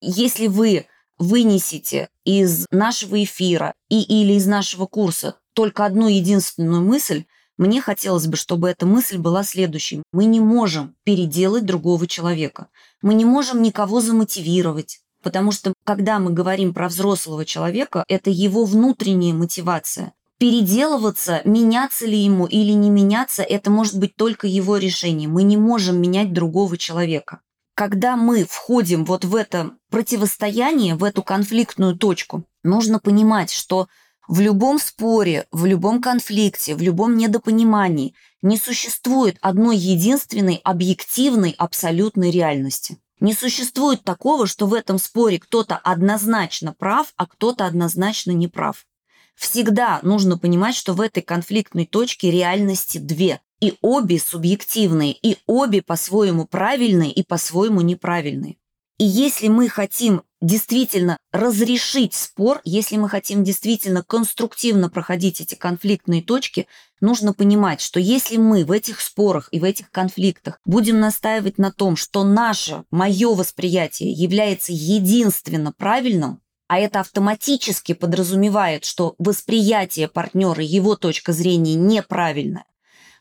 Если 0.00 0.46
вы 0.46 0.86
вынесете 1.18 2.08
из 2.24 2.66
нашего 2.70 3.22
эфира 3.22 3.74
и 3.88 4.00
или 4.00 4.34
из 4.34 4.46
нашего 4.46 4.86
курса 4.86 5.34
только 5.52 5.84
одну 5.84 6.06
единственную 6.06 6.82
мысль, 6.82 7.24
мне 7.58 7.80
хотелось 7.80 8.28
бы, 8.28 8.36
чтобы 8.36 8.70
эта 8.70 8.86
мысль 8.86 9.18
была 9.18 9.42
следующей. 9.42 10.04
Мы 10.12 10.26
не 10.26 10.38
можем 10.38 10.94
переделать 11.02 11.66
другого 11.66 12.06
человека. 12.06 12.68
Мы 13.02 13.14
не 13.14 13.24
можем 13.24 13.60
никого 13.60 14.00
замотивировать, 14.00 15.00
Потому 15.22 15.52
что, 15.52 15.74
когда 15.84 16.18
мы 16.18 16.32
говорим 16.32 16.72
про 16.72 16.88
взрослого 16.88 17.44
человека, 17.44 18.04
это 18.08 18.30
его 18.30 18.64
внутренняя 18.64 19.34
мотивация. 19.34 20.12
Переделываться, 20.38 21.42
меняться 21.44 22.06
ли 22.06 22.16
ему 22.16 22.46
или 22.46 22.72
не 22.72 22.88
меняться, 22.88 23.42
это 23.42 23.70
может 23.70 23.98
быть 23.98 24.16
только 24.16 24.46
его 24.46 24.78
решение. 24.78 25.28
Мы 25.28 25.42
не 25.42 25.58
можем 25.58 26.00
менять 26.00 26.32
другого 26.32 26.78
человека. 26.78 27.40
Когда 27.74 28.16
мы 28.16 28.44
входим 28.44 29.04
вот 29.04 29.24
в 29.24 29.34
это 29.34 29.72
противостояние, 29.90 30.94
в 30.94 31.04
эту 31.04 31.22
конфликтную 31.22 31.96
точку, 31.96 32.44
нужно 32.62 32.98
понимать, 32.98 33.50
что 33.50 33.88
в 34.28 34.40
любом 34.40 34.78
споре, 34.78 35.46
в 35.50 35.66
любом 35.66 36.00
конфликте, 36.00 36.74
в 36.74 36.80
любом 36.80 37.16
недопонимании 37.16 38.14
не 38.42 38.56
существует 38.56 39.36
одной 39.42 39.76
единственной 39.76 40.60
объективной 40.62 41.54
абсолютной 41.58 42.30
реальности. 42.30 42.98
Не 43.20 43.34
существует 43.34 44.02
такого, 44.02 44.46
что 44.46 44.66
в 44.66 44.74
этом 44.74 44.98
споре 44.98 45.38
кто-то 45.38 45.76
однозначно 45.76 46.72
прав, 46.72 47.12
а 47.16 47.26
кто-то 47.26 47.66
однозначно 47.66 48.30
не 48.32 48.48
прав. 48.48 48.86
Всегда 49.34 50.00
нужно 50.02 50.38
понимать, 50.38 50.74
что 50.74 50.94
в 50.94 51.00
этой 51.00 51.22
конфликтной 51.22 51.86
точке 51.86 52.30
реальности 52.30 52.98
две. 52.98 53.40
И 53.60 53.74
обе 53.82 54.18
субъективные, 54.18 55.12
и 55.12 55.36
обе 55.46 55.82
по-своему 55.82 56.46
правильные 56.46 57.12
и 57.12 57.22
по-своему 57.22 57.82
неправильные. 57.82 58.56
И 58.96 59.04
если 59.04 59.48
мы 59.48 59.68
хотим 59.68 60.22
действительно 60.40 61.16
разрешить 61.32 62.14
спор, 62.14 62.60
если 62.64 62.96
мы 62.96 63.08
хотим 63.08 63.44
действительно 63.44 64.02
конструктивно 64.02 64.88
проходить 64.88 65.40
эти 65.40 65.54
конфликтные 65.54 66.22
точки, 66.22 66.66
нужно 67.00 67.32
понимать, 67.32 67.80
что 67.80 68.00
если 68.00 68.36
мы 68.36 68.64
в 68.64 68.72
этих 68.72 69.00
спорах 69.00 69.48
и 69.52 69.60
в 69.60 69.64
этих 69.64 69.90
конфликтах 69.90 70.58
будем 70.64 71.00
настаивать 71.00 71.58
на 71.58 71.72
том, 71.72 71.96
что 71.96 72.24
наше, 72.24 72.84
мое 72.90 73.34
восприятие 73.34 74.12
является 74.12 74.72
единственно 74.72 75.72
правильным, 75.72 76.40
а 76.68 76.78
это 76.78 77.00
автоматически 77.00 77.94
подразумевает, 77.94 78.84
что 78.84 79.16
восприятие 79.18 80.06
партнера, 80.06 80.62
его 80.62 80.94
точка 80.94 81.32
зрения 81.32 81.74
неправильная, 81.74 82.64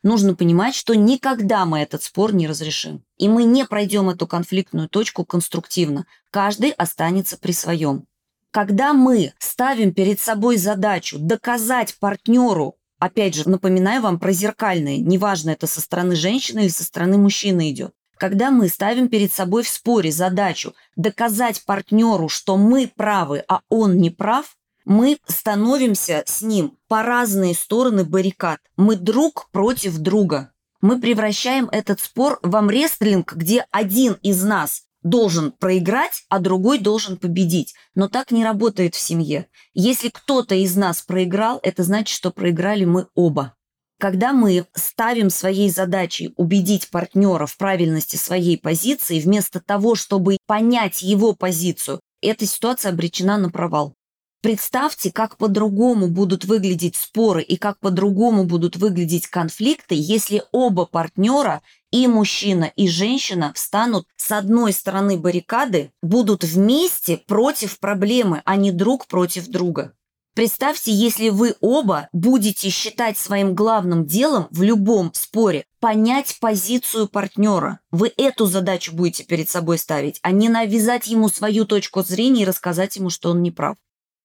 нужно 0.04 0.36
понимать, 0.36 0.76
что 0.76 0.96
никогда 0.96 1.66
мы 1.66 1.80
этот 1.80 2.04
спор 2.04 2.34
не 2.34 2.48
разрешим. 2.48 3.04
И 3.18 3.28
мы 3.28 3.44
не 3.44 3.66
пройдем 3.66 4.10
эту 4.10 4.28
конфликтную 4.28 4.90
точку 4.90 5.26
конструктивно. 5.26 6.06
Каждый 6.32 6.72
останется 6.72 7.38
при 7.38 7.52
своем. 7.52 8.06
Когда 8.52 8.94
мы 8.94 9.34
ставим 9.38 9.94
перед 9.94 10.20
собой 10.20 10.58
задачу 10.58 11.18
доказать 11.20 11.96
партнеру, 12.00 12.78
опять 12.98 13.36
же, 13.36 13.48
напоминаю 13.48 14.02
вам 14.02 14.20
про 14.20 14.32
зеркальные, 14.32 15.00
неважно, 15.00 15.52
это 15.52 15.68
со 15.68 15.82
стороны 15.82 16.16
женщины 16.16 16.62
или 16.62 16.70
со 16.70 16.84
стороны 16.84 17.18
мужчины 17.18 17.72
идет, 17.72 17.94
когда 18.18 18.52
мы 18.52 18.68
ставим 18.68 19.08
перед 19.08 19.32
собой 19.32 19.64
в 19.64 19.70
споре 19.70 20.12
задачу 20.12 20.74
доказать 20.96 21.64
партнеру, 21.66 22.28
что 22.28 22.58
мы 22.58 22.92
правы, 22.94 23.44
а 23.48 23.62
он 23.70 23.98
не 23.98 24.10
прав, 24.10 24.58
мы 24.90 25.20
становимся 25.28 26.24
с 26.26 26.42
ним 26.42 26.76
по 26.88 27.04
разные 27.04 27.54
стороны 27.54 28.04
баррикад. 28.04 28.60
Мы 28.76 28.96
друг 28.96 29.48
против 29.52 30.00
друга. 30.00 30.52
Мы 30.82 31.00
превращаем 31.00 31.70
этот 31.72 32.00
спор 32.00 32.40
в 32.42 32.56
амрестлинг, 32.56 33.34
где 33.34 33.68
один 33.70 34.14
из 34.24 34.44
нас 34.44 34.86
должен 35.04 35.52
проиграть, 35.52 36.24
а 36.30 36.40
другой 36.40 36.80
должен 36.80 37.18
победить. 37.18 37.76
Но 37.94 38.10
так 38.10 38.32
не 38.32 38.44
работает 38.44 38.96
в 38.96 39.00
семье. 39.00 39.46
Если 39.76 40.10
кто-то 40.10 40.56
из 40.56 40.76
нас 40.76 41.04
проиграл, 41.04 41.60
это 41.62 41.84
значит, 41.84 42.16
что 42.16 42.32
проиграли 42.32 42.86
мы 42.86 43.06
оба. 43.14 43.54
Когда 44.00 44.34
мы 44.34 44.66
ставим 44.74 45.30
своей 45.30 45.70
задачей 45.70 46.34
убедить 46.36 46.90
партнера 46.90 47.46
в 47.46 47.58
правильности 47.58 48.16
своей 48.16 48.58
позиции, 48.58 49.20
вместо 49.20 49.60
того, 49.60 49.94
чтобы 49.94 50.38
понять 50.48 51.04
его 51.04 51.34
позицию, 51.34 52.00
эта 52.22 52.48
ситуация 52.48 52.92
обречена 52.92 53.38
на 53.38 53.52
провал. 53.52 53.94
Представьте, 54.42 55.12
как 55.12 55.36
по-другому 55.36 56.08
будут 56.08 56.46
выглядеть 56.46 56.96
споры 56.96 57.42
и 57.42 57.58
как 57.58 57.78
по-другому 57.80 58.46
будут 58.46 58.78
выглядеть 58.78 59.28
конфликты, 59.28 59.96
если 59.96 60.44
оба 60.54 60.86
партнера, 60.86 61.62
и 61.92 62.08
мужчина, 62.08 62.72
и 62.76 62.88
женщина, 62.88 63.52
встанут 63.54 64.08
с 64.16 64.32
одной 64.32 64.72
стороны 64.72 65.18
баррикады, 65.18 65.92
будут 66.02 66.46
вместе 66.46 67.18
против 67.18 67.80
проблемы, 67.80 68.42
а 68.46 68.56
не 68.56 68.72
друг 68.72 69.08
против 69.08 69.48
друга. 69.48 69.94
Представьте, 70.36 70.94
если 70.94 71.28
вы 71.28 71.56
оба 71.60 72.08
будете 72.14 72.70
считать 72.70 73.18
своим 73.18 73.56
главным 73.56 74.06
делом 74.06 74.48
в 74.52 74.62
любом 74.62 75.12
споре 75.14 75.66
понять 75.82 76.38
позицию 76.40 77.10
партнера. 77.10 77.82
Вы 77.92 78.14
эту 78.16 78.46
задачу 78.46 78.96
будете 78.96 79.26
перед 79.26 79.50
собой 79.50 79.78
ставить, 79.78 80.20
а 80.22 80.32
не 80.32 80.48
навязать 80.48 81.08
ему 81.08 81.28
свою 81.28 81.66
точку 81.66 82.04
зрения 82.04 82.44
и 82.44 82.46
рассказать 82.46 82.96
ему, 82.96 83.10
что 83.10 83.32
он 83.32 83.42
не 83.42 83.52
прав. 83.52 83.76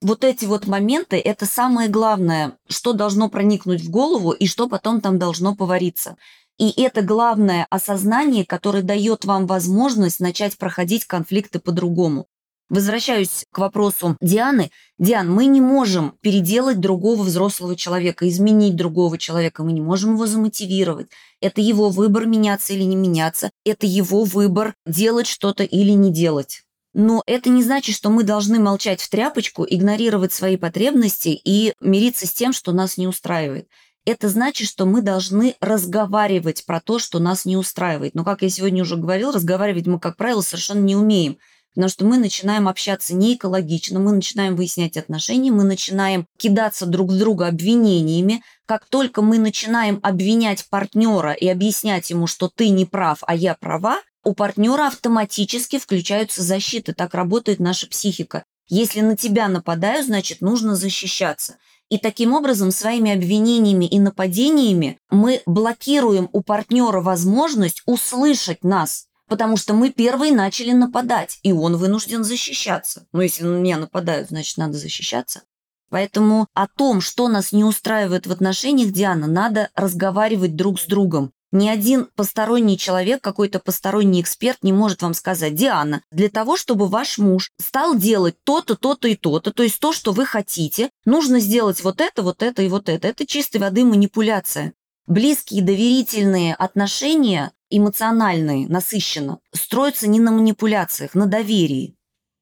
Вот 0.05 0.23
эти 0.23 0.45
вот 0.45 0.67
моменты– 0.67 1.17
это 1.25 1.47
самое 1.47 1.89
главное, 1.89 2.59
что 2.69 2.93
должно 2.93 3.31
проникнуть 3.31 3.81
в 3.81 3.91
голову 3.91 4.33
и 4.33 4.47
что 4.47 4.69
потом 4.69 5.01
там 5.01 5.19
должно 5.19 5.57
повариться. 5.57 6.17
И 6.59 6.71
это 6.83 7.01
главное 7.01 7.67
осознание, 7.71 8.45
которое 8.45 8.83
дает 8.83 9.25
вам 9.25 9.47
возможность 9.47 10.21
начать 10.21 10.59
проходить 10.59 11.07
конфликты 11.07 11.59
по-другому. 11.59 12.27
Возвращаюсь 12.69 13.45
к 13.51 13.59
вопросу 13.59 14.17
Дианы. 14.21 14.71
Диан, 14.99 15.31
мы 15.31 15.47
не 15.47 15.63
можем 15.63 16.17
переделать 16.21 16.81
другого 16.81 17.23
взрослого 17.23 17.75
человека, 17.75 18.29
изменить 18.29 18.77
другого 18.77 19.17
человека, 19.17 19.65
мы 19.65 19.73
не 19.73 19.81
можем 19.81 20.15
его 20.15 20.27
замотивировать. 20.27 21.09
Это 21.41 21.63
его 21.63 21.89
выбор 21.89 22.27
меняться 22.27 22.75
или 22.75 22.83
не 22.83 22.97
меняться, 22.97 23.51
это 23.65 23.87
его 23.87 24.25
выбор 24.25 24.75
делать 24.87 25.27
что-то 25.27 25.65
или 25.65 25.93
не 25.93 26.13
делать. 26.13 26.63
Но 26.95 27.25
это 27.27 27.51
не 27.51 27.63
значит, 27.65 27.97
что 27.97 28.09
мы 28.09 28.23
должны 28.23 28.61
молчать 28.61 29.01
в 29.01 29.11
тряпочку, 29.11 29.67
игнорировать 29.69 30.33
свои 30.33 30.57
потребности 30.57 31.29
и 31.29 31.75
мириться 31.81 32.27
с 32.27 32.33
тем, 32.33 32.53
что 32.53 32.73
нас 32.73 32.97
не 32.97 33.09
устраивает. 33.09 33.69
Это 34.07 34.29
значит, 34.29 34.69
что 34.69 34.87
мы 34.87 35.03
должны 35.03 35.57
разговаривать 35.61 36.65
про 36.67 36.81
то, 36.81 37.01
что 37.01 37.19
нас 37.19 37.47
не 37.47 37.57
устраивает. 37.57 38.15
Но, 38.15 38.23
как 38.23 38.43
я 38.43 38.49
сегодня 38.49 38.83
уже 38.83 38.97
говорил, 38.97 39.33
разговаривать 39.33 39.87
мы, 39.87 39.99
как 39.99 40.17
правило, 40.17 40.41
совершенно 40.41 40.81
не 40.81 40.95
умеем. 40.95 41.39
Потому 41.75 41.91
что 41.91 42.05
мы 42.05 42.19
начинаем 42.19 42.69
общаться 42.69 43.15
не 43.17 43.35
экологично, 43.35 43.99
мы 43.99 44.13
начинаем 44.13 44.55
выяснять 44.55 44.97
отношения, 44.97 45.51
мы 45.51 45.65
начинаем 45.65 46.27
кидаться 46.39 46.87
друг 46.87 47.11
в 47.11 47.19
друга 47.19 47.49
обвинениями. 47.49 48.45
Как 48.67 48.85
только 48.85 49.23
мы 49.23 49.39
начинаем 49.39 49.99
обвинять 50.03 50.65
партнера 50.71 51.33
и 51.33 51.49
объяснять 51.49 52.11
ему, 52.11 52.29
что 52.29 52.49
ты 52.55 52.69
не 52.69 52.85
прав, 52.85 53.19
а 53.23 53.35
я 53.35 53.55
права, 53.55 53.99
у 54.25 54.35
партнера 54.35 54.87
автоматически 54.87 55.79
включаются 55.79 56.43
защиты. 56.43 56.93
Так 56.93 57.15
работает 57.15 57.61
наша 57.61 57.87
психика. 57.89 58.45
Если 58.69 59.01
на 59.01 59.17
тебя 59.17 59.49
нападают, 59.49 60.07
значит, 60.07 60.41
нужно 60.41 60.75
защищаться. 60.75 61.57
И 61.91 61.99
таким 61.99 62.33
образом 62.33 62.71
своими 62.71 63.13
обвинениями 63.13 63.85
и 63.85 63.99
нападениями 63.99 64.99
мы 65.11 65.43
блокируем 65.47 66.29
у 66.33 66.43
партнера 66.43 67.01
возможность 67.01 67.83
услышать 67.87 68.65
нас 68.65 69.07
потому 69.29 69.57
что 69.57 69.75
мы 69.75 69.91
первые 69.91 70.33
начали 70.33 70.73
нападать, 70.73 71.39
и 71.43 71.53
он 71.53 71.77
вынужден 71.77 72.25
защищаться. 72.25 73.07
Но 73.13 73.23
если 73.23 73.45
на 73.45 73.57
меня 73.57 73.79
нападают, 73.79 74.29
значит, 74.29 74.59
надо 74.59 74.75
защищаться. 74.75 75.43
Поэтому 75.91 76.49
о 76.55 76.67
том, 76.67 77.01
что 77.01 77.29
нас 77.29 77.53
не 77.53 77.65
устраивает 77.65 78.27
в 78.27 78.33
отношениях, 78.33 78.91
Диана, 78.91 79.27
надо 79.27 79.71
разговаривать 79.75 80.57
друг 80.57 80.81
с 80.81 80.87
другом. 80.87 81.33
Ни 81.55 81.69
один 81.69 82.07
посторонний 82.17 82.77
человек, 82.77 83.23
какой-то 83.23 83.61
посторонний 83.61 84.21
эксперт 84.21 84.65
не 84.65 84.73
может 84.73 85.03
вам 85.03 85.15
сказать, 85.15 85.55
Диана, 85.55 86.03
для 86.11 86.29
того, 86.29 86.57
чтобы 86.57 86.89
ваш 86.89 87.17
муж 87.17 87.53
стал 87.61 87.95
делать 87.95 88.35
то-то, 88.43 88.75
то-то 88.75 89.07
и 89.07 89.15
то-то, 89.15 89.53
то 89.53 89.63
есть 89.63 89.79
то, 89.79 89.93
что 89.93 90.11
вы 90.11 90.27
хотите, 90.27 90.91
нужно 91.05 91.39
сделать 91.39 91.85
вот 91.85 92.01
это, 92.01 92.25
вот 92.25 92.43
это 92.43 92.63
и 92.63 92.69
вот 92.69 92.89
это. 92.89 93.07
Это 93.07 93.25
чистой 93.25 93.59
воды 93.59 93.85
манипуляция. 93.85 94.73
Близкие 95.07 95.63
доверительные 95.63 96.57
отношения 96.57 97.53
эмоциональные, 97.71 98.67
насыщенно, 98.67 99.39
строятся 99.53 100.09
не 100.09 100.19
на 100.19 100.33
манипуляциях, 100.33 101.15
на 101.15 101.27
доверии. 101.27 101.95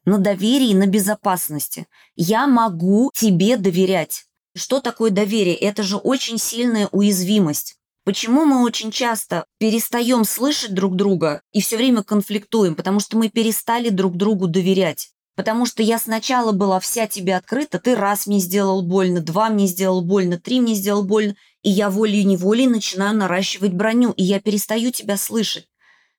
На 0.07 0.17
доверии, 0.17 0.73
на 0.73 0.87
безопасности. 0.87 1.87
Я 2.17 2.47
могу 2.47 3.11
тебе 3.15 3.59
доверять. 3.59 4.25
Что 4.57 4.81
такое 4.81 5.11
доверие? 5.11 5.55
Это 5.57 5.83
же 5.83 5.99
очень 5.99 6.39
сильная 6.39 6.89
уязвимость. 6.93 7.77
Почему 8.05 8.45
мы 8.45 8.65
очень 8.65 8.91
часто 8.91 9.47
перестаем 9.59 10.25
слышать 10.25 10.75
друг 10.75 10.97
друга 10.97 11.43
и 11.53 11.61
все 11.61 11.77
время 11.77 12.03
конфликтуем? 12.03 12.75
Потому 12.75 12.99
что 12.99 13.17
мы 13.17 13.29
перестали 13.29 13.91
друг 13.91 14.17
другу 14.17 14.49
доверять. 14.49 15.11
Потому 15.37 15.67
что 15.67 15.83
я 15.85 15.99
сначала 15.99 16.53
была 16.53 16.81
вся 16.81 17.07
тебе 17.07 17.37
открыта, 17.37 17.79
ты 17.79 17.95
раз 17.95 18.27
мне 18.27 18.39
сделал 18.39 18.83
больно, 18.83 19.21
два 19.21 19.49
мне 19.49 19.67
сделал 19.67 20.03
больно, 20.03 20.39
три 20.39 20.61
мне 20.61 20.75
сделал 20.75 21.05
больно, 21.05 21.37
и 21.63 21.71
я 21.71 21.91
волей-неволей 21.91 22.67
начинаю 22.67 23.17
наращивать 23.17 23.73
броню, 23.73 24.11
и 24.11 24.25
я 24.25 24.41
перестаю 24.41 24.91
тебя 24.91 25.17
слышать. 25.17 25.69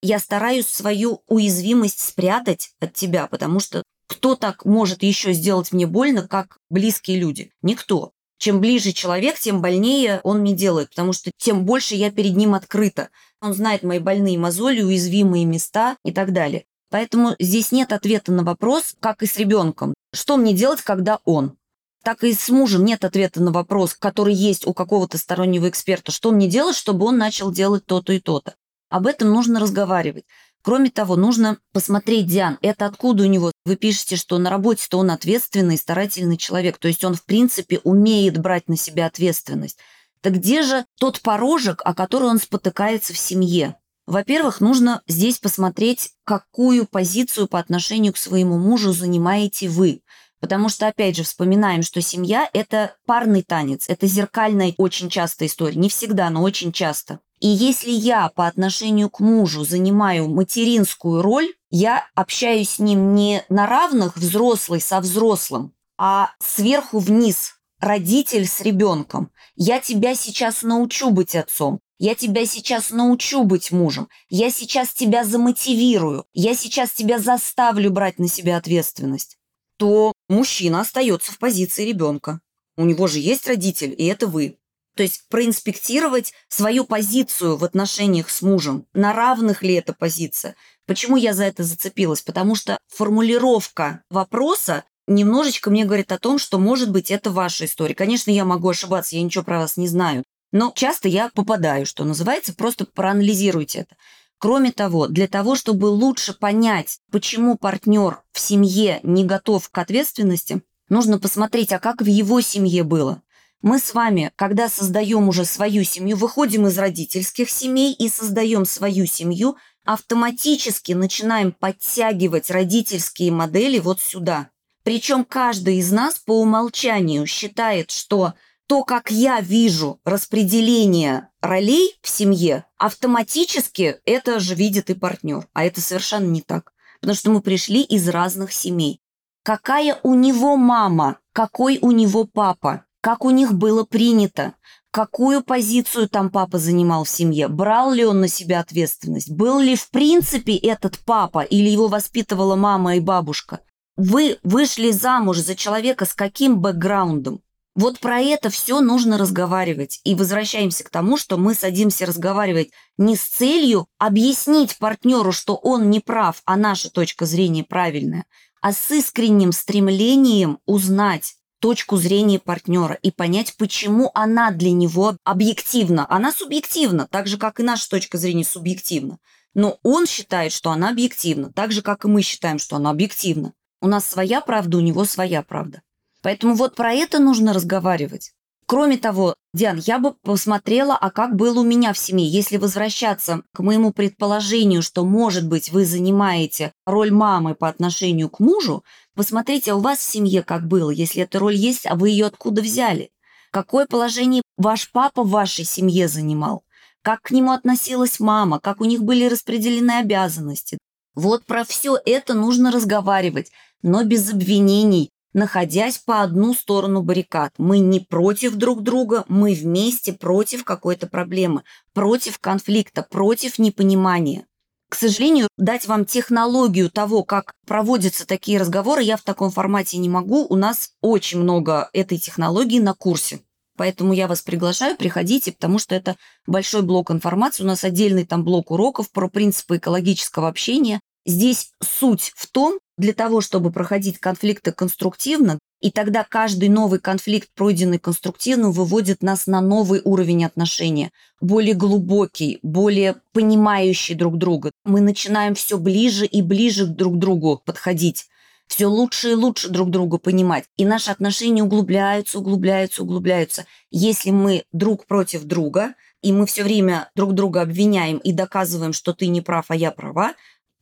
Я 0.01 0.19
стараюсь 0.19 0.67
свою 0.67 1.21
уязвимость 1.27 1.99
спрятать 1.99 2.71
от 2.79 2.93
тебя, 2.93 3.27
потому 3.27 3.59
что 3.59 3.83
кто 4.07 4.35
так 4.35 4.65
может 4.65 5.03
еще 5.03 5.33
сделать 5.33 5.71
мне 5.71 5.85
больно, 5.85 6.27
как 6.27 6.57
близкие 6.69 7.19
люди? 7.19 7.51
Никто. 7.61 8.13
Чем 8.43 8.59
ближе 8.59 8.91
человек, 8.91 9.39
тем 9.39 9.61
больнее 9.61 10.19
он 10.25 10.39
мне 10.39 10.53
делает, 10.53 10.89
потому 10.89 11.13
что 11.13 11.31
тем 11.37 11.63
больше 11.63 11.95
я 11.95 12.11
перед 12.11 12.35
ним 12.35 12.55
открыта. 12.55 13.07
Он 13.39 13.53
знает 13.53 13.83
мои 13.83 13.99
больные 13.99 14.37
мозоли, 14.37 14.81
уязвимые 14.81 15.45
места 15.45 15.95
и 16.03 16.11
так 16.11 16.33
далее. 16.33 16.65
Поэтому 16.89 17.37
здесь 17.39 17.71
нет 17.71 17.93
ответа 17.93 18.33
на 18.33 18.43
вопрос, 18.43 18.95
как 18.99 19.23
и 19.23 19.27
с 19.27 19.37
ребенком. 19.37 19.93
Что 20.13 20.35
мне 20.35 20.51
делать, 20.51 20.81
когда 20.81 21.19
он? 21.23 21.55
Так 22.03 22.25
и 22.25 22.33
с 22.33 22.49
мужем 22.49 22.83
нет 22.83 23.05
ответа 23.05 23.41
на 23.41 23.53
вопрос, 23.53 23.93
который 23.93 24.33
есть 24.33 24.67
у 24.67 24.73
какого-то 24.73 25.17
стороннего 25.17 25.69
эксперта. 25.69 26.11
Что 26.11 26.31
мне 26.31 26.49
делать, 26.49 26.75
чтобы 26.75 27.05
он 27.05 27.17
начал 27.17 27.49
делать 27.49 27.85
то-то 27.85 28.11
и 28.11 28.19
то-то? 28.19 28.55
Об 28.89 29.07
этом 29.07 29.29
нужно 29.29 29.61
разговаривать. 29.61 30.25
Кроме 30.63 30.89
того, 30.89 31.17
нужно 31.17 31.57
посмотреть, 31.73 32.27
Диан, 32.27 32.57
это 32.61 32.85
откуда 32.85 33.23
у 33.23 33.27
него? 33.27 33.51
Вы 33.65 33.75
пишете, 33.75 34.15
что 34.15 34.37
на 34.37 34.49
работе-то 34.49 34.97
он 34.97 35.11
ответственный, 35.11 35.77
старательный 35.77 36.37
человек, 36.37 36.77
то 36.77 36.87
есть 36.87 37.03
он, 37.03 37.15
в 37.15 37.25
принципе, 37.25 37.79
умеет 37.83 38.37
брать 38.37 38.69
на 38.69 38.77
себя 38.77 39.07
ответственность. 39.07 39.77
Так 40.21 40.35
где 40.35 40.63
же 40.63 40.85
тот 40.97 41.19
порожек, 41.19 41.81
о 41.83 41.93
который 41.93 42.29
он 42.29 42.39
спотыкается 42.39 43.13
в 43.13 43.17
семье? 43.17 43.75
Во-первых, 44.07 44.61
нужно 44.61 45.01
здесь 45.05 45.37
посмотреть, 45.37 46.11
какую 46.23 46.85
позицию 46.85 47.47
по 47.47 47.59
отношению 47.59 48.13
к 48.13 48.17
своему 48.17 48.57
мужу 48.57 48.93
занимаете 48.93 49.67
вы. 49.67 50.01
Потому 50.39 50.69
что, 50.69 50.87
опять 50.87 51.17
же, 51.17 51.23
вспоминаем, 51.23 51.83
что 51.83 52.01
семья– 52.01 52.49
это 52.53 52.95
парный 53.05 53.43
танец, 53.43 53.85
это 53.89 54.07
зеркальная 54.07 54.73
очень 54.77 55.09
частая 55.09 55.49
история. 55.49 55.77
Не 55.77 55.89
всегда, 55.89 56.29
но 56.29 56.41
очень 56.41 56.71
часто. 56.71 57.19
И 57.43 57.47
если 57.49 57.91
я 57.91 58.29
по 58.29 58.47
отношению 58.47 59.09
к 59.09 59.19
мужу 59.19 59.65
занимаю 59.65 60.29
материнскую 60.29 61.21
роль, 61.21 61.53
я 61.69 62.07
общаюсь 62.15 62.75
с 62.75 62.79
ним 62.79 63.15
не 63.15 63.43
на 63.49 63.67
равных 63.67 64.15
взрослый 64.15 64.79
со 64.79 65.01
взрослым, 65.01 65.73
а 65.97 66.29
сверху 66.39 66.99
вниз, 66.99 67.55
родитель 67.81 68.47
с 68.47 68.61
ребенком. 68.61 69.29
Я 69.57 69.81
тебя 69.81 70.15
сейчас 70.15 70.61
научу 70.61 71.09
быть 71.09 71.35
отцом. 71.35 71.81
Я 71.99 72.15
тебя 72.15 72.45
сейчас 72.45 72.91
научу 72.91 73.43
быть 73.43 73.73
мужем. 73.73 74.07
Я 74.29 74.49
сейчас 74.49 74.93
тебя 74.93 75.25
замотивирую. 75.25 76.23
Я 76.31 76.55
сейчас 76.55 76.91
тебя 76.93 77.19
заставлю 77.19 77.91
брать 77.91 78.19
на 78.19 78.29
себя 78.29 78.55
ответственность. 78.55 79.37
То 79.75 80.13
мужчина 80.29 80.79
остается 80.79 81.33
в 81.33 81.39
позиции 81.39 81.83
ребенка. 81.83 82.39
У 82.77 82.85
него 82.85 83.07
же 83.07 83.19
есть 83.19 83.45
родитель, 83.49 83.93
и 83.97 84.05
это 84.05 84.27
вы. 84.27 84.59
То 84.95 85.03
есть 85.03 85.27
проинспектировать 85.29 86.33
свою 86.49 86.85
позицию 86.85 87.57
в 87.57 87.63
отношениях 87.63 88.29
с 88.29 88.41
мужем. 88.41 88.85
На 88.93 89.13
равных 89.13 89.63
ли 89.63 89.73
эта 89.73 89.93
позиция? 89.93 90.55
Почему 90.85 91.17
я 91.17 91.33
за 91.33 91.45
это 91.45 91.63
зацепилась? 91.63 92.21
Потому 92.21 92.55
что 92.55 92.77
формулировка 92.87 94.03
вопроса 94.09 94.83
немножечко 95.07 95.69
мне 95.69 95.85
говорит 95.85 96.11
о 96.11 96.19
том, 96.19 96.37
что, 96.37 96.59
может 96.59 96.91
быть, 96.91 97.11
это 97.11 97.31
ваша 97.31 97.65
история. 97.65 97.95
Конечно, 97.95 98.31
я 98.31 98.45
могу 98.45 98.69
ошибаться, 98.69 99.15
я 99.15 99.23
ничего 99.23 99.43
про 99.43 99.59
вас 99.59 99.77
не 99.77 99.87
знаю. 99.87 100.23
Но 100.51 100.71
часто 100.75 101.07
я 101.07 101.29
попадаю, 101.33 101.85
что 101.85 102.03
называется, 102.03 102.53
просто 102.53 102.85
проанализируйте 102.85 103.79
это. 103.79 103.95
Кроме 104.37 104.71
того, 104.71 105.07
для 105.07 105.27
того, 105.27 105.55
чтобы 105.55 105.85
лучше 105.85 106.33
понять, 106.33 106.99
почему 107.11 107.57
партнер 107.57 108.21
в 108.31 108.39
семье 108.39 108.99
не 109.01 109.23
готов 109.23 109.69
к 109.69 109.77
ответственности, 109.77 110.61
нужно 110.89 111.17
посмотреть, 111.17 111.71
а 111.71 111.79
как 111.79 112.01
в 112.01 112.05
его 112.05 112.41
семье 112.41 112.83
было. 112.83 113.21
Мы 113.63 113.79
с 113.79 113.93
вами, 113.93 114.33
когда 114.35 114.67
создаем 114.67 115.29
уже 115.29 115.45
свою 115.45 115.85
семью, 115.85 116.17
выходим 116.17 116.67
из 116.67 116.77
родительских 116.77 117.49
семей 117.49 117.93
и 117.93 118.09
создаем 118.09 118.65
свою 118.65 119.05
семью, 119.05 119.55
автоматически 119.85 120.91
начинаем 120.91 121.53
подтягивать 121.53 122.51
родительские 122.51 123.31
модели 123.31 123.79
вот 123.79 124.01
сюда. 124.01 124.49
Причем 124.83 125.23
каждый 125.23 125.77
из 125.77 125.93
нас 125.93 126.19
по 126.19 126.41
умолчанию 126.41 127.25
считает, 127.25 127.91
что 127.91 128.33
то, 128.67 128.83
как 128.83 129.09
я 129.09 129.39
вижу 129.39 130.01
распределение 130.03 131.29
ролей 131.39 131.95
в 132.01 132.09
семье, 132.09 132.65
автоматически 132.77 133.95
это 134.03 134.41
же 134.41 134.55
видит 134.55 134.89
и 134.89 134.93
партнер. 134.93 135.47
А 135.53 135.63
это 135.63 135.79
совершенно 135.79 136.27
не 136.27 136.41
так. 136.41 136.73
Потому 136.99 137.15
что 137.15 137.31
мы 137.31 137.41
пришли 137.41 137.81
из 137.81 138.09
разных 138.09 138.51
семей. 138.51 138.99
Какая 139.41 140.01
у 140.03 140.15
него 140.15 140.57
мама, 140.57 141.19
какой 141.31 141.79
у 141.81 141.91
него 141.91 142.25
папа, 142.25 142.85
как 143.03 143.25
у 143.25 143.31
них 143.31 143.53
было 143.53 143.83
принято, 143.83 144.53
какую 144.89 145.43
позицию 145.43 146.07
там 146.07 146.29
папа 146.29 146.57
занимал 146.57 147.03
в 147.03 147.09
семье, 147.09 147.49
брал 147.49 147.91
ли 147.91 148.05
он 148.05 148.21
на 148.21 148.29
себя 148.29 148.61
ответственность, 148.61 149.29
был 149.29 149.59
ли 149.59 149.75
в 149.75 149.89
принципе 149.89 150.55
этот 150.55 150.97
папа 150.99 151.41
или 151.41 151.67
его 151.67 151.89
воспитывала 151.89 152.55
мама 152.55 152.95
и 152.95 153.01
бабушка. 153.01 153.59
Вы 153.97 154.39
вышли 154.43 154.91
замуж 154.91 155.39
за 155.39 155.53
человека 155.55 156.05
с 156.05 156.13
каким 156.13 156.61
бэкграундом? 156.61 157.41
Вот 157.75 157.99
про 157.99 158.21
это 158.21 158.49
все 158.49 158.79
нужно 158.79 159.17
разговаривать. 159.17 159.99
И 160.05 160.15
возвращаемся 160.15 160.85
к 160.85 160.89
тому, 160.89 161.17
что 161.17 161.35
мы 161.35 161.55
садимся 161.55 162.05
разговаривать 162.05 162.69
не 162.97 163.17
с 163.17 163.23
целью 163.23 163.87
объяснить 163.97 164.77
партнеру, 164.77 165.33
что 165.33 165.55
он 165.55 165.89
не 165.89 165.99
прав, 165.99 166.41
а 166.45 166.55
наша 166.55 166.89
точка 166.89 167.25
зрения 167.25 167.65
правильная, 167.65 168.23
а 168.61 168.71
с 168.71 168.91
искренним 168.91 169.51
стремлением 169.51 170.59
узнать 170.65 171.35
точку 171.63 171.95
зрения 171.95 172.39
партнера 172.39 172.95
и 172.95 173.09
понять, 173.09 173.55
почему 173.55 174.11
она 174.13 174.51
для 174.51 174.73
него 174.73 175.15
объективна. 175.23 176.05
Она 176.09 176.33
субъективна, 176.33 177.07
так 177.09 177.25
же, 177.27 177.37
как 177.37 177.61
и 177.61 177.63
наша 177.63 177.89
точка 177.89 178.17
зрения 178.17 178.43
субъективна. 178.43 179.17
Но 179.53 179.79
он 179.81 180.05
считает, 180.05 180.51
что 180.51 180.71
она 180.71 180.89
объективна, 180.89 181.53
так 181.53 181.71
же, 181.71 181.81
как 181.81 182.03
и 182.03 182.09
мы 182.09 182.21
считаем, 182.21 182.59
что 182.59 182.75
она 182.75 182.89
объективна. 182.89 183.53
У 183.79 183.87
нас 183.87 184.05
своя 184.05 184.41
правда, 184.41 184.77
у 184.77 184.81
него 184.81 185.05
своя 185.05 185.41
правда. 185.41 185.81
Поэтому 186.21 186.55
вот 186.55 186.75
про 186.75 186.91
это 186.91 187.19
нужно 187.19 187.53
разговаривать. 187.53 188.33
Кроме 188.73 188.97
того, 188.97 189.35
Диан, 189.53 189.79
я 189.85 189.99
бы 189.99 190.13
посмотрела, 190.23 190.97
а 190.97 191.11
как 191.11 191.35
было 191.35 191.59
у 191.59 191.63
меня 191.63 191.93
в 191.93 191.97
семье. 191.99 192.27
Если 192.27 192.57
возвращаться 192.57 193.43
к 193.53 193.59
моему 193.59 193.93
предположению, 193.93 194.81
что, 194.81 195.05
может 195.05 195.47
быть, 195.47 195.71
вы 195.71 195.85
занимаете 195.85 196.73
роль 196.87 197.11
мамы 197.11 197.53
по 197.53 197.69
отношению 197.69 198.31
к 198.31 198.39
мужу, 198.39 198.83
посмотрите, 199.13 199.73
а 199.73 199.75
у 199.75 199.79
вас 199.79 199.99
в 199.99 200.11
семье 200.11 200.41
как 200.41 200.67
было, 200.67 200.89
если 200.89 201.21
эта 201.21 201.37
роль 201.37 201.53
есть, 201.53 201.85
а 201.85 201.93
вы 201.93 202.09
ее 202.09 202.25
откуда 202.25 202.63
взяли? 202.63 203.11
Какое 203.51 203.85
положение 203.85 204.41
ваш 204.57 204.91
папа 204.91 205.21
в 205.21 205.29
вашей 205.29 205.65
семье 205.65 206.07
занимал? 206.07 206.63
Как 207.03 207.21
к 207.21 207.29
нему 207.29 207.51
относилась 207.51 208.19
мама? 208.19 208.59
Как 208.59 208.81
у 208.81 208.85
них 208.85 209.03
были 209.03 209.27
распределены 209.27 209.99
обязанности? 209.99 210.79
Вот 211.13 211.45
про 211.45 211.63
все 211.63 211.95
это 212.03 212.33
нужно 212.33 212.71
разговаривать, 212.71 213.51
но 213.83 214.03
без 214.03 214.31
обвинений, 214.31 215.11
находясь 215.33 215.97
по 215.97 216.21
одну 216.21 216.53
сторону 216.53 217.01
баррикад. 217.01 217.53
Мы 217.57 217.79
не 217.79 217.99
против 217.99 218.55
друг 218.55 218.83
друга, 218.83 219.25
мы 219.27 219.53
вместе 219.53 220.13
против 220.13 220.63
какой-то 220.63 221.07
проблемы, 221.07 221.63
против 221.93 222.39
конфликта, 222.39 223.03
против 223.03 223.59
непонимания. 223.59 224.45
К 224.89 224.95
сожалению, 224.95 225.47
дать 225.57 225.87
вам 225.87 226.05
технологию 226.05 226.89
того, 226.89 227.23
как 227.23 227.53
проводятся 227.65 228.27
такие 228.27 228.59
разговоры, 228.59 229.01
я 229.01 229.17
в 229.17 229.23
таком 229.23 229.49
формате 229.49 229.97
не 229.97 230.07
могу. 230.07 230.45
У 230.47 230.55
нас 230.55 230.91
очень 231.01 231.39
много 231.39 231.89
этой 231.93 232.19
технологии 232.19 232.79
на 232.79 232.93
курсе. 232.93 233.39
Поэтому 233.75 234.13
я 234.13 234.27
вас 234.27 234.41
приглашаю, 234.41 234.95
приходите, 234.95 235.51
потому 235.51 235.79
что 235.79 235.95
это 235.95 236.15
большой 236.45 236.83
блок 236.83 237.09
информации. 237.09 237.63
У 237.63 237.65
нас 237.65 237.83
отдельный 237.83 238.23
там 238.23 238.43
блок 238.43 238.69
уроков 238.69 239.11
про 239.11 239.27
принципы 239.29 239.77
экологического 239.77 240.47
общения. 240.47 241.01
Здесь 241.25 241.71
суть 241.81 242.33
в 242.35 242.47
том, 242.51 242.79
для 242.97 243.13
того, 243.13 243.41
чтобы 243.41 243.71
проходить 243.71 244.19
конфликты 244.19 244.71
конструктивно, 244.71 245.57
и 245.81 245.91
тогда 245.91 246.23
каждый 246.23 246.69
новый 246.69 246.99
конфликт, 246.99 247.49
пройденный 247.55 247.99
конструктивно, 247.99 248.69
выводит 248.69 249.21
нас 249.21 249.47
на 249.47 249.61
новый 249.61 250.01
уровень 250.03 250.45
отношения, 250.45 251.11
более 251.41 251.73
глубокий, 251.73 252.59
более 252.61 253.15
понимающий 253.33 254.15
друг 254.15 254.37
друга. 254.37 254.71
Мы 254.85 255.01
начинаем 255.01 255.55
все 255.55 255.77
ближе 255.77 256.25
и 256.25 256.41
ближе 256.41 256.85
друг 256.85 257.15
к 257.15 257.19
другу 257.19 257.61
подходить, 257.65 258.27
все 258.67 258.87
лучше 258.87 259.31
и 259.31 259.35
лучше 259.35 259.69
друг 259.69 259.89
друга 259.89 260.17
понимать. 260.17 260.65
И 260.77 260.85
наши 260.85 261.11
отношения 261.11 261.63
углубляются, 261.63 262.39
углубляются, 262.39 263.03
углубляются. 263.03 263.65
Если 263.91 264.31
мы 264.31 264.63
друг 264.71 265.05
против 265.05 265.43
друга, 265.43 265.95
и 266.21 266.31
мы 266.31 266.45
все 266.45 266.63
время 266.63 267.11
друг 267.15 267.33
друга 267.33 267.61
обвиняем 267.61 268.17
и 268.17 268.31
доказываем, 268.31 268.93
что 268.93 269.13
ты 269.13 269.27
не 269.27 269.41
прав, 269.41 269.65
а 269.67 269.75
я 269.75 269.91
права, 269.91 270.33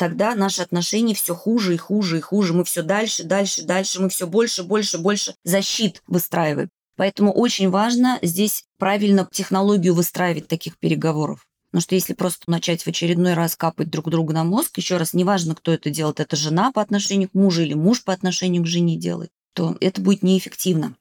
тогда 0.02 0.34
наши 0.34 0.64
отношения 0.64 1.14
все 1.14 1.36
хуже 1.36 1.76
и 1.76 1.78
хуже 1.78 2.18
и 2.18 2.22
хуже. 2.22 2.54
Мы 2.56 2.64
все 2.64 2.82
дальше, 2.82 3.24
дальше, 3.24 3.62
дальше, 3.62 4.02
мы 4.02 4.10
все 4.10 4.26
больше, 4.26 4.64
больше, 4.64 4.98
больше 4.98 5.36
защит 5.44 6.02
выстраиваем. 6.08 6.70
Поэтому 6.96 7.32
очень 7.32 7.70
важно 7.70 8.18
здесь 8.24 8.66
правильно 8.80 9.30
технологию 9.32 9.94
выстраивать 9.94 10.48
таких 10.48 10.80
переговоров. 10.80 11.46
Потому 11.70 11.84
что 11.84 11.94
если 11.94 12.14
просто 12.14 12.50
начать 12.50 12.82
в 12.82 12.88
очередной 12.88 13.36
раз 13.36 13.56
капать 13.56 13.92
друг 13.92 14.10
другу 14.10 14.34
на 14.34 14.44
мозг, 14.44 14.76
еще 14.76 14.98
раз, 14.98 15.14
неважно, 15.14 15.54
кто 15.54 15.72
это 15.72 15.92
делает, 15.92 16.20
это 16.20 16.36
жена 16.36 16.72
по 16.72 16.82
отношению 16.82 17.30
к 17.30 17.36
мужу 17.36 17.62
или 17.62 17.76
муж 17.76 18.04
по 18.04 18.12
отношению 18.12 18.64
к 18.64 18.68
жене 18.68 18.96
делает, 18.96 19.30
то 19.54 19.78
это 19.82 20.02
будет 20.02 20.24
неэффективно. 20.24 20.96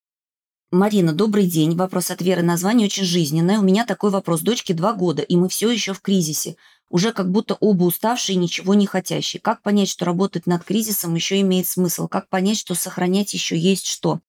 Марина, 0.70 1.14
добрый 1.14 1.46
день. 1.46 1.74
Вопрос 1.74 2.10
от 2.10 2.20
Веры. 2.20 2.42
Название 2.42 2.84
очень 2.84 3.04
жизненное. 3.04 3.60
У 3.60 3.62
меня 3.62 3.86
такой 3.86 4.10
вопрос. 4.10 4.42
Дочке 4.42 4.74
два 4.74 4.92
года, 4.92 5.22
и 5.22 5.36
мы 5.36 5.48
все 5.48 5.70
еще 5.70 5.94
в 5.94 6.02
кризисе 6.02 6.56
уже 6.90 7.12
как 7.12 7.30
будто 7.30 7.54
оба 7.54 7.84
уставшие 7.84 8.34
и 8.34 8.38
ничего 8.38 8.74
не 8.74 8.86
хотящие. 8.86 9.40
Как 9.40 9.62
понять, 9.62 9.88
что 9.88 10.04
работать 10.04 10.46
над 10.46 10.64
кризисом 10.64 11.14
еще 11.14 11.40
имеет 11.40 11.66
смысл? 11.66 12.08
Как 12.08 12.28
понять, 12.28 12.58
что 12.58 12.74
сохранять 12.74 13.32
еще 13.32 13.56
есть 13.56 13.86
что? 13.86 14.20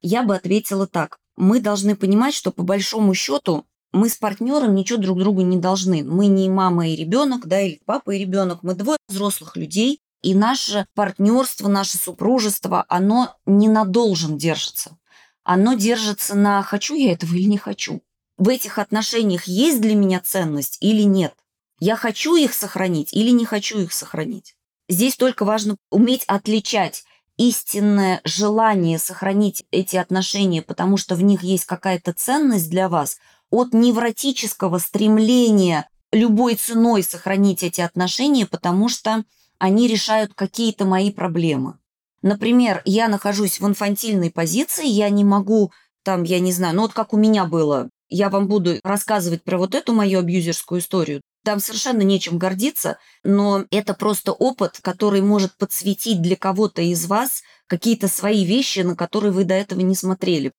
Я 0.00 0.22
бы 0.22 0.34
ответила 0.34 0.86
так. 0.86 1.18
Мы 1.36 1.60
должны 1.60 1.94
понимать, 1.94 2.34
что 2.34 2.50
по 2.50 2.62
большому 2.62 3.14
счету 3.14 3.66
мы 3.92 4.08
с 4.08 4.16
партнером 4.16 4.74
ничего 4.74 4.98
друг 4.98 5.18
другу 5.18 5.42
не 5.42 5.58
должны. 5.58 6.02
Мы 6.02 6.26
не 6.26 6.48
мама 6.48 6.88
и 6.88 6.96
ребенок, 6.96 7.46
да, 7.46 7.60
или 7.60 7.80
папа 7.84 8.12
и 8.12 8.18
ребенок. 8.18 8.62
Мы 8.62 8.74
двое 8.74 8.98
взрослых 9.08 9.56
людей, 9.56 10.00
и 10.22 10.34
наше 10.34 10.86
партнерство, 10.94 11.68
наше 11.68 11.98
супружество, 11.98 12.84
оно 12.88 13.36
не 13.44 13.68
на 13.68 13.84
должен 13.84 14.38
держится. 14.38 14.98
Оно 15.44 15.74
держится 15.74 16.34
на 16.34 16.62
хочу 16.62 16.94
я 16.94 17.12
этого 17.12 17.34
или 17.34 17.44
не 17.44 17.58
хочу. 17.58 18.02
В 18.36 18.48
этих 18.48 18.78
отношениях 18.78 19.44
есть 19.44 19.80
для 19.80 19.94
меня 19.94 20.20
ценность 20.20 20.78
или 20.80 21.02
нет. 21.02 21.34
Я 21.78 21.96
хочу 21.96 22.36
их 22.36 22.54
сохранить 22.54 23.12
или 23.12 23.30
не 23.30 23.44
хочу 23.44 23.80
их 23.80 23.92
сохранить. 23.92 24.54
Здесь 24.88 25.16
только 25.16 25.44
важно 25.44 25.76
уметь 25.90 26.24
отличать 26.26 27.04
истинное 27.36 28.20
желание 28.24 28.98
сохранить 28.98 29.64
эти 29.70 29.96
отношения, 29.96 30.62
потому 30.62 30.96
что 30.96 31.14
в 31.16 31.22
них 31.22 31.42
есть 31.42 31.66
какая-то 31.66 32.12
ценность 32.12 32.70
для 32.70 32.88
вас, 32.88 33.18
от 33.50 33.74
невротического 33.74 34.78
стремления 34.78 35.88
любой 36.12 36.54
ценой 36.54 37.02
сохранить 37.02 37.62
эти 37.62 37.80
отношения, 37.80 38.46
потому 38.46 38.88
что 38.88 39.24
они 39.58 39.86
решают 39.86 40.34
какие-то 40.34 40.84
мои 40.84 41.10
проблемы. 41.10 41.78
Например, 42.22 42.82
я 42.84 43.08
нахожусь 43.08 43.60
в 43.60 43.66
инфантильной 43.66 44.30
позиции, 44.30 44.86
я 44.86 45.10
не 45.10 45.24
могу, 45.24 45.72
там, 46.02 46.22
я 46.22 46.40
не 46.40 46.52
знаю, 46.52 46.74
ну 46.76 46.82
вот 46.82 46.92
как 46.92 47.12
у 47.12 47.16
меня 47.16 47.44
было, 47.44 47.88
я 48.08 48.30
вам 48.30 48.48
буду 48.48 48.78
рассказывать 48.82 49.44
про 49.44 49.58
вот 49.58 49.74
эту 49.74 49.92
мою 49.92 50.20
абьюзерскую 50.20 50.80
историю. 50.80 51.20
Там 51.46 51.60
совершенно 51.60 52.02
нечем 52.02 52.38
гордиться, 52.38 52.98
но 53.22 53.66
это 53.70 53.94
просто 53.94 54.32
опыт, 54.32 54.80
который 54.82 55.20
может 55.20 55.56
подсветить 55.56 56.20
для 56.20 56.34
кого-то 56.34 56.82
из 56.82 57.06
вас 57.06 57.44
какие-то 57.68 58.08
свои 58.08 58.44
вещи, 58.44 58.80
на 58.80 58.96
которые 58.96 59.30
вы 59.30 59.44
до 59.44 59.54
этого 59.54 59.78
не 59.78 59.94
смотрели. 59.94 60.50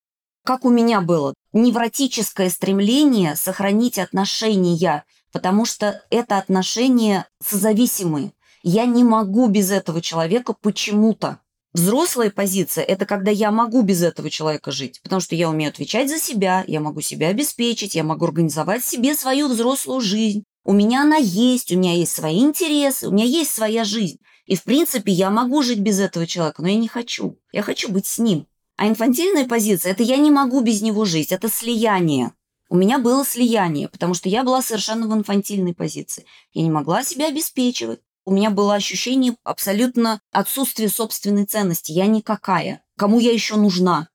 Как 0.45 0.63
у 0.63 0.69
меня 0.69 1.01
было, 1.01 1.33
невротическое 1.51 2.49
стремление 2.49 3.35
сохранить 3.35 3.99
отношения, 3.99 5.03
потому 5.33 5.65
что 5.65 6.01
это 6.09 6.37
отношения 6.37 7.27
созависимые. 7.45 8.31
Я 8.63 8.85
не 8.85 9.03
могу 9.03 9.47
без 9.47 9.71
этого 9.71 10.01
человека 10.01 10.53
почему-то. 10.53 11.41
Взрослая 11.73 12.31
позиция– 12.31 12.83
это 12.85 13.05
когда 13.05 13.29
я 13.29 13.51
могу 13.51 13.81
без 13.81 14.01
этого 14.01 14.29
человека 14.29 14.71
жить, 14.71 15.01
потому 15.03 15.19
что 15.19 15.35
я 15.35 15.49
умею 15.49 15.69
отвечать 15.69 16.09
за 16.09 16.17
себя, 16.17 16.63
я 16.65 16.79
могу 16.79 17.01
себя 17.01 17.27
обеспечить, 17.27 17.93
я 17.93 18.05
могу 18.05 18.23
организовать 18.25 18.85
себе 18.85 19.15
свою 19.15 19.49
взрослую 19.49 19.99
жизнь, 19.99 20.45
у 20.67 20.73
меня 20.73 21.03
она 21.03 21.15
есть, 21.15 21.71
у 21.71 21.77
меня 21.77 21.93
есть 21.93 22.11
свои 22.11 22.41
интересы, 22.41 23.07
у 23.07 23.11
меня 23.11 23.23
есть 23.23 23.55
своя 23.55 23.85
жизнь. 23.85 24.19
И, 24.45 24.57
в 24.57 24.63
принципе, 24.63 25.13
я 25.13 25.29
могу 25.29 25.63
жить 25.63 25.79
без 25.79 25.97
этого 25.97 26.27
человека, 26.27 26.61
но 26.61 26.67
я 26.67 26.75
не 26.75 26.89
хочу. 26.89 27.39
Я 27.53 27.61
хочу 27.61 27.89
быть 27.89 28.05
с 28.05 28.19
ним. 28.19 28.47
А 28.75 28.85
инфантильная 28.89 29.47
позиция– 29.47 29.91
это 29.93 30.03
я 30.03 30.17
не 30.17 30.29
могу 30.29 30.59
без 30.59 30.81
него 30.81 31.05
жить, 31.05 31.31
это 31.31 31.47
слияние. 31.47 32.33
У 32.67 32.75
меня 32.75 32.99
было 32.99 33.25
слияние, 33.25 33.87
потому 33.87 34.13
что 34.13 34.27
я 34.27 34.43
была 34.43 34.61
совершенно 34.61 35.07
в 35.07 35.13
инфантильной 35.13 35.73
позиции. 35.73 36.25
Я 36.51 36.63
не 36.63 36.69
могла 36.69 37.01
себя 37.01 37.29
обеспечивать. 37.29 38.01
У 38.25 38.33
меня 38.33 38.49
было 38.49 38.75
ощущение 38.75 39.37
абсолютно 39.45 40.19
отсутствия 40.33 40.89
собственной 40.89 41.45
ценности. 41.45 41.93
Я 41.93 42.07
никакая. 42.07 42.83
Кому 42.97 43.21
я 43.21 43.31
еще 43.31 43.55
нужна? 43.55 44.09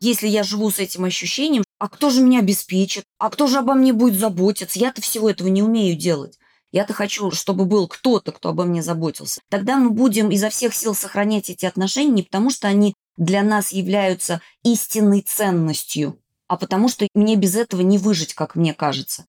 Если 0.00 0.26
я 0.26 0.42
живу 0.42 0.70
с 0.70 0.78
этим 0.78 1.04
ощущением, 1.04 1.64
а 1.78 1.88
кто 1.88 2.10
же 2.10 2.20
меня 2.20 2.40
обеспечит? 2.40 3.04
А 3.18 3.30
кто 3.30 3.46
же 3.46 3.58
обо 3.58 3.74
мне 3.74 3.92
будет 3.92 4.18
заботиться? 4.18 4.78
Я-то 4.78 5.00
всего 5.00 5.30
этого 5.30 5.48
не 5.48 5.62
умею 5.62 5.96
делать. 5.96 6.38
Я-то 6.70 6.92
хочу, 6.92 7.30
чтобы 7.30 7.64
был 7.64 7.88
кто-то, 7.88 8.32
кто 8.32 8.50
обо 8.50 8.64
мне 8.64 8.82
заботился. 8.82 9.40
Тогда 9.48 9.76
мы 9.76 9.90
будем 9.90 10.30
изо 10.30 10.50
всех 10.50 10.74
сил 10.74 10.94
сохранять 10.94 11.48
эти 11.50 11.64
отношения 11.64 12.10
не 12.10 12.22
потому, 12.22 12.50
что 12.50 12.68
они 12.68 12.94
для 13.16 13.42
нас 13.42 13.72
являются 13.72 14.42
истинной 14.62 15.22
ценностью, 15.22 16.20
а 16.46 16.56
потому 16.56 16.88
что 16.88 17.08
мне 17.14 17.36
без 17.36 17.56
этого 17.56 17.80
не 17.80 17.96
выжить, 17.96 18.34
как 18.34 18.54
мне 18.54 18.74
кажется. 18.74 19.24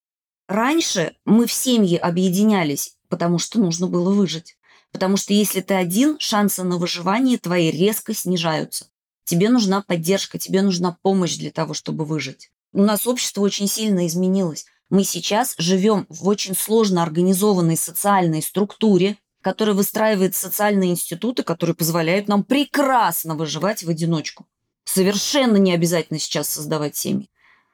Раньше 0.47 1.15
мы 1.25 1.45
в 1.45 1.53
семье 1.53 1.97
объединялись, 1.99 2.95
потому 3.07 3.39
что 3.39 3.59
нужно 3.59 3.87
было 3.87 4.11
выжить. 4.11 4.57
Потому 4.91 5.17
что 5.17 5.33
если 5.33 5.61
ты 5.61 5.75
один, 5.75 6.17
шансы 6.19 6.63
на 6.63 6.77
выживание 6.77 7.37
твои 7.37 7.69
резко 7.69 8.13
снижаются. 8.13 8.88
Тебе 9.29 9.49
нужна 9.49 9.83
поддержка, 9.83 10.39
тебе 10.39 10.63
нужна 10.63 10.97
помощь 11.03 11.35
для 11.35 11.51
того, 11.51 11.75
чтобы 11.75 12.03
выжить. 12.03 12.49
У 12.73 12.81
нас 12.81 13.05
общество 13.05 13.41
очень 13.41 13.67
сильно 13.67 14.07
изменилось. 14.07 14.65
Мы 14.89 15.03
сейчас 15.03 15.53
живем 15.59 16.07
в 16.09 16.27
очень 16.27 16.55
сложно 16.55 17.03
организованной 17.03 17.77
социальной 17.77 18.41
структуре, 18.41 19.17
которая 19.43 19.75
выстраивает 19.75 20.33
социальные 20.33 20.89
институты, 20.89 21.43
которые 21.43 21.75
позволяют 21.75 22.27
нам 22.27 22.43
прекрасно 22.43 23.35
выживать 23.35 23.83
в 23.83 23.89
одиночку. 23.91 24.47
Совершенно 24.83 25.57
не 25.57 25.73
обязательно 25.75 26.17
сейчас 26.17 26.49
создавать 26.49 26.95
семьи. 26.95 27.29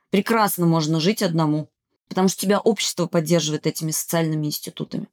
Прекрасно 0.10 0.66
можно 0.66 1.00
жить 1.00 1.24
одному, 1.24 1.70
потому 2.10 2.28
что 2.28 2.42
тебя 2.42 2.60
общество 2.60 3.08
поддерживает 3.08 3.66
этими 3.66 3.92
социальными 3.92 4.48
институтами. 4.48 5.08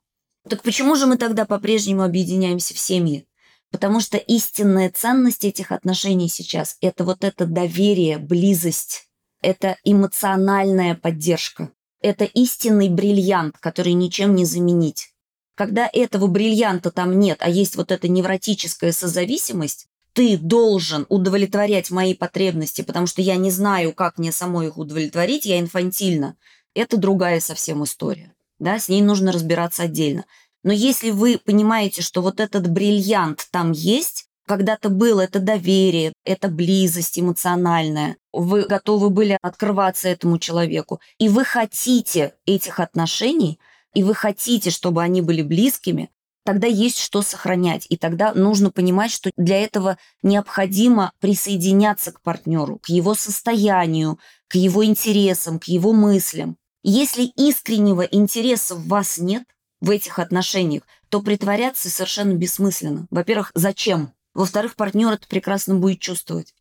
Так 0.49 0.65
почему 0.65 0.97
же 0.97 1.07
мы 1.07 1.19
тогда 1.19 1.45
по-прежнему 1.45 2.03
объединяемся 2.03 2.75
в 2.75 2.81
семьи? 2.81 3.29
Потому 3.73 4.01
что 4.01 4.19
истинная 4.19 4.91
ценность 4.91 5.45
этих 5.45 5.73
отношений 5.73 6.29
сейчас– 6.29 6.77
это 6.83 7.05
вот 7.05 7.25
это 7.25 7.47
доверие, 7.47 8.19
близость, 8.19 9.09
это 9.41 9.77
эмоциональная 9.83 10.95
поддержка, 10.95 11.71
это 12.03 12.25
истинный 12.25 12.91
бриллиант, 12.91 13.57
который 13.59 13.95
ничем 13.95 14.35
не 14.35 14.45
заменить. 14.45 15.09
Когда 15.55 15.89
этого 15.91 16.27
бриллианта 16.27 16.91
там 16.91 17.19
нет, 17.19 17.39
а 17.41 17.49
есть 17.49 17.77
вот 17.77 17.91
эта 17.91 18.09
невротическая 18.09 18.93
созависимость, 18.93 19.89
ты 20.13 20.37
должен 20.37 21.07
удовлетворять 21.09 21.91
мои 21.91 22.15
потребности, 22.15 22.83
потому 22.83 23.07
что 23.07 23.23
я 23.23 23.37
не 23.37 23.51
знаю, 23.51 23.95
как 23.95 24.19
мне 24.19 24.33
самой 24.33 24.67
их 24.67 24.77
удовлетворить, 24.77 25.47
я 25.47 25.59
инфантильна. 25.59 26.37
Это 26.75 26.99
другая 26.99 27.41
совсем 27.41 27.83
история. 27.85 28.35
Да, 28.59 28.79
с 28.79 28.89
ней 28.89 29.01
нужно 29.01 29.33
разбираться 29.33 29.85
отдельно. 29.85 30.25
Но 30.63 30.73
если 30.73 31.11
вы 31.11 31.39
понимаете, 31.39 32.03
что 32.03 32.23
вот 32.23 32.41
этот 32.41 32.71
бриллиант 32.71 33.49
там 33.51 33.73
есть, 33.73 34.27
когда-то 34.47 34.89
было 34.89 35.23
это 35.23 35.41
доверие, 35.41 36.13
это 36.25 36.49
близость 36.49 37.19
эмоциональная, 37.19 38.17
вы 38.33 38.63
готовы 38.63 39.11
были 39.11 39.39
открываться 39.41 40.09
этому 40.09 40.39
человеку, 40.39 41.01
и 41.19 41.29
вы 41.29 41.45
хотите 41.45 42.35
этих 42.47 42.81
отношений, 42.81 43.59
и 43.95 44.03
вы 44.03 44.15
хотите, 44.15 44.71
чтобы 44.71 45.03
они 45.03 45.21
были 45.21 45.43
близкими, 45.43 46.11
тогда 46.45 46.67
есть 46.67 46.99
что 46.99 47.23
сохранять. 47.23 47.87
И 47.89 47.97
тогда 47.97 48.33
нужно 48.35 48.71
понимать, 48.71 49.11
что 49.11 49.31
для 49.37 49.63
этого 49.63 49.99
необходимо 50.23 51.13
присоединяться 51.21 52.13
к 52.13 52.21
партнеру, 52.21 52.79
к 52.79 52.89
его 52.89 53.15
состоянию, 53.15 54.19
к 54.49 54.57
его 54.57 54.85
интересам, 54.85 55.59
к 55.59 55.65
его 55.65 55.93
мыслям. 55.93 56.57
Если 56.83 57.25
искреннего 57.25 58.03
интереса 58.03 58.75
в 58.75 58.89
вас 58.89 59.19
нет, 59.19 59.45
в 59.83 59.91
этих 59.91 60.19
отношениях, 60.19 60.85
то 61.11 61.21
притворяться 61.21 61.91
совершенно 61.91 62.33
бессмысленно. 62.33 63.07
Во-первых, 63.11 63.51
зачем? 63.55 64.13
Во-вторых, 64.33 64.77
партнер 64.77 65.13
это 65.13 65.27
прекрасно 65.29 65.75
будет 65.75 65.99
чувствовать. 65.99 66.55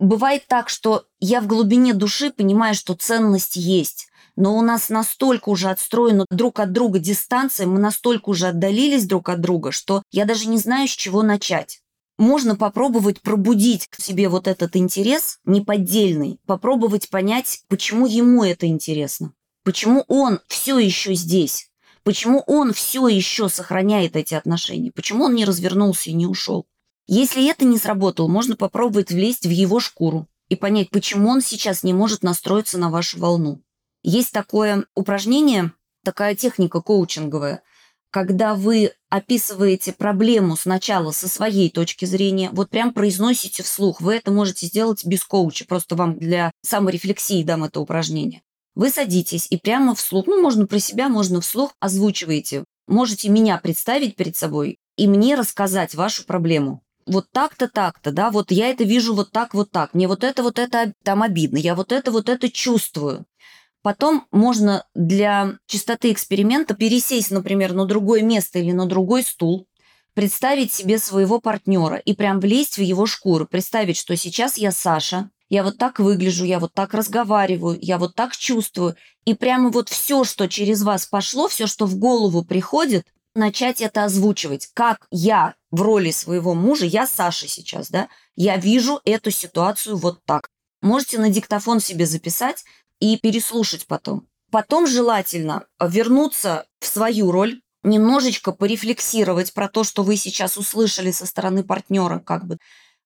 Бывает 0.00 0.46
так, 0.48 0.68
что 0.68 1.04
я 1.20 1.40
в 1.40 1.46
глубине 1.46 1.94
души 1.94 2.32
понимаю, 2.32 2.74
что 2.74 2.94
ценность 2.94 3.56
есть, 3.56 4.08
но 4.34 4.56
у 4.56 4.62
нас 4.62 4.88
настолько 4.88 5.50
уже 5.50 5.68
отстроена 5.68 6.24
друг 6.30 6.58
от 6.58 6.72
друга 6.72 6.98
дистанция, 6.98 7.66
мы 7.66 7.78
настолько 7.78 8.30
уже 8.30 8.48
отдалились 8.48 9.06
друг 9.06 9.28
от 9.28 9.40
друга, 9.40 9.70
что 9.70 10.02
я 10.10 10.24
даже 10.24 10.48
не 10.48 10.58
знаю, 10.58 10.88
с 10.88 10.92
чего 10.92 11.22
начать. 11.22 11.82
Можно 12.18 12.56
попробовать 12.56 13.20
пробудить 13.20 13.86
к 13.88 14.00
себе 14.00 14.28
вот 14.28 14.48
этот 14.48 14.76
интерес 14.76 15.38
неподдельный, 15.44 16.40
попробовать 16.46 17.10
понять, 17.10 17.62
почему 17.68 18.06
ему 18.06 18.42
это 18.44 18.66
интересно, 18.66 19.34
почему 19.62 20.04
он 20.08 20.40
все 20.48 20.78
еще 20.78 21.14
здесь, 21.14 21.70
Почему 22.04 22.42
он 22.46 22.72
все 22.72 23.06
еще 23.08 23.48
сохраняет 23.48 24.16
эти 24.16 24.34
отношения? 24.34 24.90
Почему 24.90 25.24
он 25.24 25.34
не 25.34 25.44
развернулся 25.44 26.10
и 26.10 26.14
не 26.14 26.26
ушел? 26.26 26.66
Если 27.06 27.48
это 27.48 27.64
не 27.64 27.78
сработало, 27.78 28.28
можно 28.28 28.56
попробовать 28.56 29.10
влезть 29.10 29.46
в 29.46 29.50
его 29.50 29.80
шкуру 29.80 30.28
и 30.48 30.56
понять, 30.56 30.90
почему 30.90 31.30
он 31.30 31.40
сейчас 31.40 31.82
не 31.82 31.92
может 31.92 32.22
настроиться 32.22 32.78
на 32.78 32.90
вашу 32.90 33.18
волну. 33.18 33.62
Есть 34.02 34.32
такое 34.32 34.86
упражнение, 34.94 35.72
такая 36.04 36.34
техника 36.34 36.80
коучинговая, 36.80 37.62
когда 38.10 38.54
вы 38.54 38.92
описываете 39.08 39.92
проблему 39.92 40.54
сначала 40.56 41.12
со 41.12 41.28
своей 41.28 41.70
точки 41.70 42.04
зрения, 42.04 42.50
вот 42.52 42.68
прям 42.68 42.92
произносите 42.92 43.62
вслух. 43.62 44.00
Вы 44.02 44.16
это 44.16 44.30
можете 44.30 44.66
сделать 44.66 45.06
без 45.06 45.24
коуча, 45.24 45.64
просто 45.64 45.96
вам 45.96 46.18
для 46.18 46.52
саморефлексии 46.60 47.42
дам 47.42 47.64
это 47.64 47.80
упражнение. 47.80 48.42
Вы 48.74 48.90
садитесь 48.90 49.46
и 49.50 49.58
прямо 49.58 49.94
вслух, 49.94 50.26
ну, 50.26 50.40
можно 50.40 50.66
про 50.66 50.78
себя, 50.78 51.08
можно 51.08 51.40
вслух, 51.40 51.74
озвучиваете. 51.78 52.64
Можете 52.86 53.28
меня 53.28 53.58
представить 53.58 54.16
перед 54.16 54.36
собой 54.36 54.78
и 54.96 55.06
мне 55.06 55.34
рассказать 55.34 55.94
вашу 55.94 56.24
проблему. 56.24 56.82
Вот 57.06 57.26
так-то, 57.32 57.68
так-то, 57.68 58.12
да, 58.12 58.30
вот 58.30 58.50
я 58.50 58.68
это 58.68 58.84
вижу 58.84 59.14
вот 59.14 59.32
так, 59.32 59.54
вот 59.54 59.70
так. 59.70 59.92
Мне 59.92 60.06
вот 60.06 60.24
это, 60.24 60.42
вот 60.42 60.58
это 60.58 60.92
там 61.02 61.22
обидно. 61.22 61.58
Я 61.58 61.74
вот 61.74 61.90
это, 61.92 62.10
вот 62.12 62.28
это 62.28 62.48
чувствую. 62.48 63.26
Потом 63.82 64.26
можно 64.30 64.86
для 64.94 65.58
чистоты 65.66 66.12
эксперимента 66.12 66.74
пересесть, 66.74 67.32
например, 67.32 67.72
на 67.72 67.84
другое 67.84 68.22
место 68.22 68.60
или 68.60 68.70
на 68.70 68.86
другой 68.86 69.24
стул, 69.24 69.66
представить 70.14 70.72
себе 70.72 70.98
своего 70.98 71.40
партнера 71.40 71.96
и 71.96 72.14
прям 72.14 72.38
влезть 72.38 72.76
в 72.76 72.82
его 72.82 73.06
шкуру, 73.06 73.46
представить, 73.46 73.96
что 73.96 74.16
сейчас 74.16 74.56
я 74.56 74.70
Саша, 74.70 75.30
я 75.52 75.62
вот 75.62 75.76
так 75.76 75.98
выгляжу, 75.98 76.46
я 76.46 76.58
вот 76.58 76.72
так 76.72 76.94
разговариваю, 76.94 77.78
я 77.82 77.98
вот 77.98 78.14
так 78.14 78.34
чувствую. 78.34 78.96
И 79.26 79.34
прямо 79.34 79.68
вот 79.68 79.90
все, 79.90 80.24
что 80.24 80.48
через 80.48 80.82
вас 80.82 81.04
пошло, 81.04 81.46
все, 81.46 81.66
что 81.66 81.84
в 81.84 81.96
голову 81.96 82.42
приходит, 82.42 83.06
начать 83.34 83.82
это 83.82 84.04
озвучивать. 84.04 84.70
Как 84.72 85.06
я 85.10 85.54
в 85.70 85.82
роли 85.82 86.10
своего 86.10 86.54
мужа, 86.54 86.86
я 86.86 87.06
Саша 87.06 87.48
сейчас, 87.48 87.90
да, 87.90 88.08
я 88.34 88.56
вижу 88.56 89.02
эту 89.04 89.30
ситуацию 89.30 89.98
вот 89.98 90.24
так. 90.24 90.48
Можете 90.80 91.18
на 91.18 91.28
диктофон 91.28 91.80
себе 91.80 92.06
записать 92.06 92.64
и 92.98 93.18
переслушать 93.18 93.86
потом. 93.86 94.26
Потом 94.50 94.86
желательно 94.86 95.66
вернуться 95.78 96.64
в 96.80 96.86
свою 96.86 97.30
роль, 97.30 97.60
немножечко 97.82 98.52
порефлексировать 98.52 99.52
про 99.52 99.68
то, 99.68 99.84
что 99.84 100.02
вы 100.02 100.16
сейчас 100.16 100.56
услышали 100.56 101.10
со 101.10 101.26
стороны 101.26 101.62
партнера, 101.62 102.20
как 102.20 102.46
бы 102.46 102.56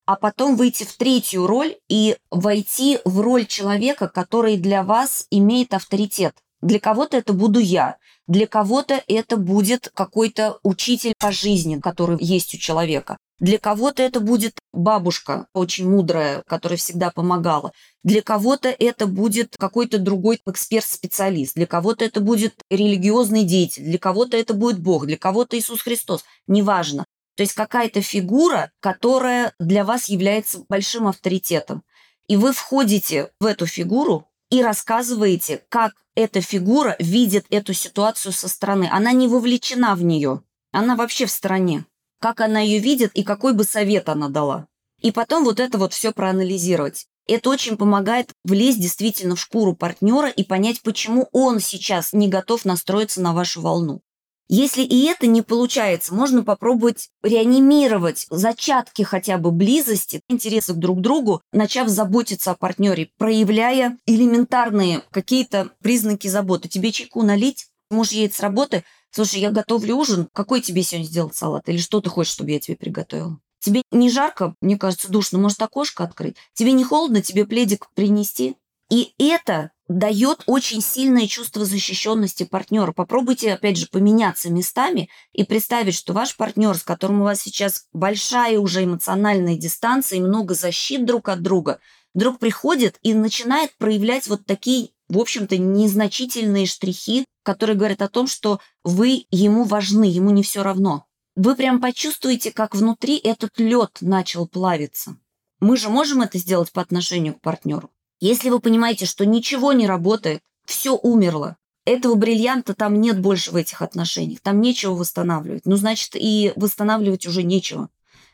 а 0.06 0.16
потом 0.16 0.56
выйти 0.56 0.84
в 0.84 0.96
третью 0.96 1.46
роль 1.46 1.76
и 1.88 2.16
войти 2.30 3.00
в 3.04 3.20
роль 3.20 3.46
человека, 3.46 4.08
который 4.08 4.56
для 4.56 4.82
вас 4.82 5.26
имеет 5.30 5.74
авторитет. 5.74 6.34
Для 6.62 6.80
кого-то 6.80 7.16
это 7.16 7.32
буду 7.32 7.58
я, 7.58 7.96
для 8.26 8.46
кого-то 8.46 9.02
это 9.06 9.36
будет 9.36 9.90
какой-то 9.94 10.58
учитель 10.62 11.14
по 11.18 11.30
жизни, 11.30 11.78
который 11.78 12.16
есть 12.20 12.54
у 12.54 12.58
человека. 12.58 13.18
Для 13.38 13.58
кого-то 13.58 14.02
это 14.02 14.20
будет 14.20 14.58
бабушка, 14.72 15.46
очень 15.52 15.88
мудрая, 15.88 16.42
которая 16.46 16.78
всегда 16.78 17.10
помогала. 17.10 17.70
Для 18.02 18.22
кого-то 18.22 18.70
это 18.70 19.06
будет 19.06 19.54
какой-то 19.58 19.98
другой 19.98 20.40
эксперт-специалист. 20.46 21.54
Для 21.54 21.66
кого-то 21.66 22.04
это 22.04 22.20
будет 22.20 22.54
религиозный 22.70 23.44
деятель. 23.44 23.84
Для 23.84 23.98
кого-то 23.98 24.38
это 24.38 24.54
будет 24.54 24.80
Бог. 24.80 25.06
Для 25.06 25.18
кого-то 25.18 25.58
Иисус 25.58 25.82
Христос. 25.82 26.24
Неважно. 26.46 27.04
То 27.36 27.42
есть 27.42 27.52
какая-то 27.52 28.00
фигура, 28.00 28.72
которая 28.80 29.52
для 29.58 29.84
вас 29.84 30.08
является 30.08 30.64
большим 30.68 31.06
авторитетом. 31.06 31.84
И 32.26 32.36
вы 32.36 32.52
входите 32.52 33.30
в 33.38 33.44
эту 33.44 33.66
фигуру 33.66 34.26
и 34.50 34.62
рассказываете, 34.62 35.62
как 35.68 35.92
эта 36.14 36.40
фигура 36.40 36.96
видит 36.98 37.46
эту 37.50 37.74
ситуацию 37.74 38.32
со 38.32 38.48
стороны. 38.48 38.88
Она 38.90 39.12
не 39.12 39.28
вовлечена 39.28 39.94
в 39.94 40.02
нее, 40.02 40.42
она 40.72 40.96
вообще 40.96 41.26
в 41.26 41.30
стороне. 41.30 41.84
Как 42.20 42.40
она 42.40 42.60
ее 42.60 42.78
видит 42.78 43.12
и 43.12 43.22
какой 43.22 43.52
бы 43.52 43.64
совет 43.64 44.08
она 44.08 44.28
дала. 44.28 44.66
И 45.00 45.12
потом 45.12 45.44
вот 45.44 45.60
это 45.60 45.76
вот 45.76 45.92
все 45.92 46.12
проанализировать. 46.12 47.06
Это 47.28 47.50
очень 47.50 47.76
помогает 47.76 48.32
влезть 48.44 48.80
действительно 48.80 49.36
в 49.36 49.40
шкуру 49.40 49.74
партнера 49.74 50.28
и 50.28 50.42
понять, 50.42 50.80
почему 50.82 51.28
он 51.32 51.60
сейчас 51.60 52.12
не 52.12 52.28
готов 52.28 52.64
настроиться 52.64 53.20
на 53.20 53.34
вашу 53.34 53.60
волну. 53.60 54.00
Если 54.48 54.82
и 54.82 55.04
это 55.06 55.26
не 55.26 55.42
получается, 55.42 56.14
можно 56.14 56.44
попробовать 56.44 57.10
реанимировать 57.22 58.26
зачатки 58.30 59.02
хотя 59.02 59.38
бы 59.38 59.50
близости, 59.50 60.20
интереса 60.28 60.72
к 60.74 60.78
друг 60.78 61.00
другу, 61.00 61.42
начав 61.52 61.88
заботиться 61.88 62.52
о 62.52 62.54
партнере, 62.54 63.10
проявляя 63.18 63.98
элементарные 64.06 65.02
какие-то 65.10 65.70
признаки 65.82 66.28
заботы. 66.28 66.68
Тебе 66.68 66.92
чайку 66.92 67.22
налить? 67.22 67.66
Муж 67.90 68.10
едет 68.10 68.34
с 68.34 68.40
работы. 68.40 68.84
Слушай, 69.10 69.40
я 69.40 69.50
готовлю 69.50 69.96
ужин. 69.96 70.28
Какой 70.32 70.60
тебе 70.60 70.82
сегодня 70.82 71.06
сделать 71.06 71.34
салат? 71.34 71.68
Или 71.68 71.78
что 71.78 72.00
ты 72.00 72.08
хочешь, 72.10 72.32
чтобы 72.32 72.50
я 72.52 72.60
тебе 72.60 72.76
приготовила? 72.76 73.38
Тебе 73.60 73.82
не 73.90 74.10
жарко? 74.10 74.54
Мне 74.60 74.76
кажется, 74.76 75.10
душно. 75.10 75.38
Может, 75.38 75.60
окошко 75.60 76.04
открыть? 76.04 76.36
Тебе 76.54 76.72
не 76.72 76.84
холодно? 76.84 77.20
Тебе 77.20 77.46
пледик 77.46 77.88
принести? 77.94 78.56
И 78.90 79.14
это 79.18 79.72
дает 79.88 80.42
очень 80.46 80.80
сильное 80.80 81.26
чувство 81.26 81.64
защищенности 81.64 82.44
партнера. 82.44 82.92
Попробуйте, 82.92 83.52
опять 83.52 83.76
же, 83.76 83.86
поменяться 83.86 84.50
местами 84.50 85.08
и 85.32 85.44
представить, 85.44 85.94
что 85.94 86.12
ваш 86.12 86.36
партнер, 86.36 86.76
с 86.76 86.82
которым 86.82 87.20
у 87.20 87.24
вас 87.24 87.40
сейчас 87.40 87.86
большая 87.92 88.58
уже 88.58 88.84
эмоциональная 88.84 89.56
дистанция 89.56 90.18
и 90.18 90.22
много 90.22 90.54
защит 90.54 91.04
друг 91.04 91.28
от 91.28 91.42
друга, 91.42 91.80
вдруг 92.14 92.38
приходит 92.38 92.98
и 93.02 93.14
начинает 93.14 93.76
проявлять 93.76 94.26
вот 94.26 94.44
такие, 94.46 94.90
в 95.08 95.18
общем-то, 95.18 95.56
незначительные 95.56 96.66
штрихи, 96.66 97.24
которые 97.44 97.76
говорят 97.76 98.02
о 98.02 98.08
том, 98.08 98.26
что 98.26 98.60
вы 98.82 99.26
ему 99.30 99.64
важны, 99.64 100.04
ему 100.04 100.30
не 100.30 100.42
все 100.42 100.62
равно. 100.62 101.06
Вы 101.36 101.54
прям 101.54 101.80
почувствуете, 101.80 102.50
как 102.50 102.74
внутри 102.74 103.18
этот 103.18 103.58
лед 103.58 103.98
начал 104.00 104.48
плавиться. 104.48 105.16
Мы 105.60 105.76
же 105.76 105.90
можем 105.90 106.22
это 106.22 106.38
сделать 106.38 106.72
по 106.72 106.82
отношению 106.82 107.34
к 107.34 107.40
партнеру. 107.40 107.90
Если 108.20 108.50
вы 108.50 108.60
понимаете, 108.60 109.06
что 109.06 109.26
ничего 109.26 109.72
не 109.72 109.86
работает, 109.86 110.40
все 110.64 110.96
умерло, 110.96 111.56
этого 111.84 112.14
бриллианта 112.14 112.74
там 112.74 113.00
нет 113.00 113.20
больше 113.20 113.52
в 113.52 113.56
этих 113.56 113.82
отношениях, 113.82 114.40
там 114.40 114.60
нечего 114.60 114.94
восстанавливать, 114.94 115.66
ну, 115.66 115.76
значит, 115.76 116.16
и 116.16 116.52
восстанавливать 116.56 117.26
уже 117.26 117.42
нечего. 117.42 117.88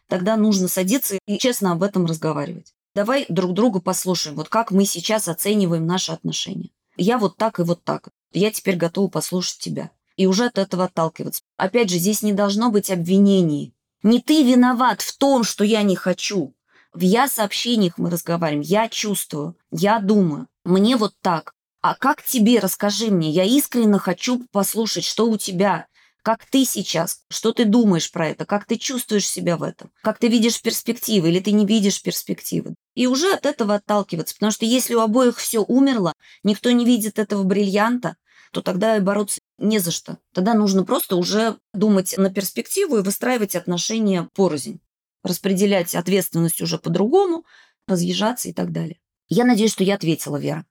Тогда 0.08 0.36
нужно 0.36 0.68
садиться 0.68 1.18
и 1.26 1.38
честно 1.38 1.72
об 1.72 1.82
этом 1.82 2.06
разговаривать. 2.06 2.74
Давай 2.94 3.26
друг 3.28 3.54
друга 3.54 3.80
послушаем, 3.80 4.36
вот 4.36 4.48
как 4.48 4.70
мы 4.70 4.84
сейчас 4.84 5.28
оцениваем 5.28 5.86
наши 5.86 6.12
отношения. 6.12 6.70
Я 6.96 7.18
вот 7.18 7.36
так 7.36 7.58
и 7.58 7.62
вот 7.62 7.82
так. 7.84 8.08
Я 8.32 8.50
теперь 8.50 8.76
готова 8.76 9.08
послушать 9.08 9.58
тебя. 9.58 9.90
И 10.16 10.26
уже 10.26 10.46
от 10.46 10.58
этого 10.58 10.84
отталкиваться. 10.84 11.42
Опять 11.56 11.90
же, 11.90 11.98
здесь 11.98 12.22
не 12.22 12.34
должно 12.34 12.70
быть 12.70 12.90
обвинений. 12.90 13.72
Не 14.02 14.20
ты 14.20 14.42
виноват 14.42 15.00
в 15.00 15.16
том, 15.16 15.44
что 15.44 15.64
я 15.64 15.82
не 15.82 15.96
хочу. 15.96 16.52
В 16.92 17.00
я-сообщениях 17.00 17.96
мы 17.96 18.10
разговариваем. 18.10 18.62
Я 18.62 18.88
чувствую, 18.88 19.56
я 19.70 19.98
думаю. 19.98 20.46
Мне 20.64 20.96
вот 20.96 21.14
так. 21.22 21.54
А 21.80 21.94
как 21.94 22.22
тебе? 22.22 22.58
Расскажи 22.58 23.10
мне. 23.10 23.30
Я 23.30 23.44
искренне 23.44 23.98
хочу 23.98 24.44
послушать, 24.52 25.04
что 25.04 25.28
у 25.28 25.38
тебя. 25.38 25.86
Как 26.22 26.44
ты 26.44 26.64
сейчас? 26.64 27.22
Что 27.30 27.52
ты 27.52 27.64
думаешь 27.64 28.12
про 28.12 28.28
это? 28.28 28.44
Как 28.44 28.66
ты 28.66 28.76
чувствуешь 28.76 29.26
себя 29.26 29.56
в 29.56 29.62
этом? 29.62 29.90
Как 30.02 30.18
ты 30.18 30.28
видишь 30.28 30.60
перспективы 30.60 31.30
или 31.30 31.40
ты 31.40 31.50
не 31.50 31.66
видишь 31.66 32.00
перспективы? 32.02 32.74
И 32.94 33.06
уже 33.06 33.32
от 33.32 33.46
этого 33.46 33.76
отталкиваться. 33.76 34.34
Потому 34.34 34.52
что 34.52 34.66
если 34.66 34.94
у 34.94 35.00
обоих 35.00 35.38
все 35.38 35.60
умерло, 35.60 36.12
никто 36.44 36.70
не 36.70 36.84
видит 36.84 37.18
этого 37.18 37.42
бриллианта, 37.42 38.16
то 38.52 38.60
тогда 38.60 38.96
и 38.96 39.00
бороться 39.00 39.40
не 39.58 39.78
за 39.78 39.90
что. 39.90 40.18
Тогда 40.34 40.54
нужно 40.54 40.84
просто 40.84 41.16
уже 41.16 41.56
думать 41.72 42.14
на 42.18 42.30
перспективу 42.30 42.98
и 42.98 43.02
выстраивать 43.02 43.56
отношения 43.56 44.28
порознь. 44.34 44.80
Распределять 45.22 45.94
ответственность 45.94 46.60
уже 46.60 46.78
по-другому, 46.78 47.44
разъезжаться 47.86 48.48
и 48.48 48.52
так 48.52 48.72
далее. 48.72 49.00
Я 49.28 49.44
надеюсь, 49.44 49.72
что 49.72 49.84
я 49.84 49.94
ответила, 49.94 50.36
Вера. 50.36 50.64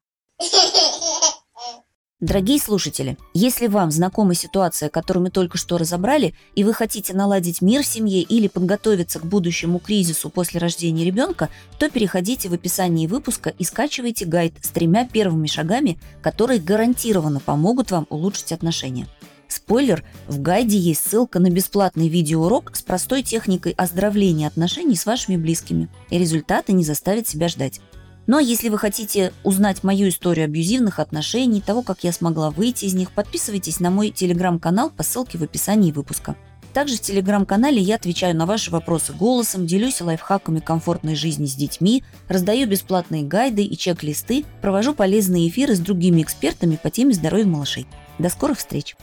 Дорогие 2.22 2.60
слушатели, 2.60 3.18
если 3.34 3.66
вам 3.66 3.89
знакома 3.89 4.36
ситуация, 4.36 4.89
которую 4.89 5.24
мы 5.24 5.32
только 5.32 5.58
что 5.58 5.80
разобрали, 5.80 6.36
и 6.54 6.64
вы 6.64 6.72
хотите 6.72 7.16
наладить 7.16 7.64
мир 7.64 7.82
в 7.82 7.88
семье 7.88 8.22
или 8.22 8.47
подготовиться 8.47 9.20
к 9.20 9.26
будущему 9.26 9.80
кризису 9.80 10.30
после 10.30 10.60
рождения 10.60 11.04
ребенка, 11.04 11.49
то 11.80 11.89
переходите 11.89 12.47
в 12.47 12.54
описание 12.54 13.08
выпуска 13.08 13.49
и 13.49 13.64
скачивайте 13.64 14.26
гайд 14.26 14.54
с 14.62 14.70
тремя 14.70 15.08
первыми 15.08 15.47
шагами, 15.47 15.99
которые 16.22 16.60
гарантированно 16.60 17.39
помогут 17.39 17.89
вам 17.89 18.06
улучшить 18.12 18.52
отношения. 18.52 19.08
Спойлер, 19.52 20.06
в 20.30 20.41
гайде 20.41 20.78
есть 20.78 21.06
ссылка 21.06 21.39
на 21.39 21.49
бесплатный 21.49 22.08
видеоурок 22.08 22.74
с 22.74 22.82
простой 22.82 23.22
техникой 23.22 23.74
оздоровления 23.74 24.47
отношений 24.47 24.95
с 24.95 25.06
вашими 25.06 25.36
близкими, 25.36 25.89
и 26.10 26.18
результаты 26.18 26.72
не 26.72 26.86
заставят 26.86 27.28
себя 27.28 27.49
ждать. 27.49 27.82
Ну 28.28 28.38
а 28.38 28.41
если 28.41 28.70
вы 28.70 28.78
хотите 28.78 29.34
узнать 29.43 29.84
мою 29.84 30.08
историю 30.08 30.45
абьюзивных 30.45 30.99
отношений, 30.99 31.60
того, 31.60 31.82
как 31.82 32.06
я 32.06 32.14
смогла 32.14 32.49
выйти 32.49 32.86
из 32.86 32.93
них, 32.93 33.12
подписывайтесь 33.12 33.82
на 33.82 33.89
мой 33.89 34.12
телеграм-канал 34.12 34.89
по 34.89 35.04
ссылке 35.04 35.38
в 35.38 35.43
описании 35.43 35.91
выпуска. 35.91 36.38
Также 36.74 36.95
в 36.95 37.02
телеграм-канале 37.02 37.82
я 37.82 37.95
отвечаю 37.95 38.38
на 38.38 38.45
ваши 38.45 38.72
вопросы 38.72 39.12
голосом, 39.12 39.68
делюсь 39.68 39.99
лайфхаками 39.99 40.62
комфортной 40.62 41.16
жизни 41.16 41.45
с 41.45 41.56
детьми, 41.56 42.06
раздаю 42.30 42.70
бесплатные 42.70 43.24
гайды 43.24 43.66
и 43.66 43.78
чек-листы, 43.78 44.45
провожу 44.62 44.93
полезные 44.93 45.49
эфиры 45.49 45.76
с 45.76 45.80
другими 45.80 46.22
экспертами 46.22 46.80
по 46.82 46.89
теме 46.89 47.14
здоровья 47.14 47.45
малышей. 47.45 47.86
До 48.18 48.30
скорых 48.30 48.60
встреч! 48.60 48.95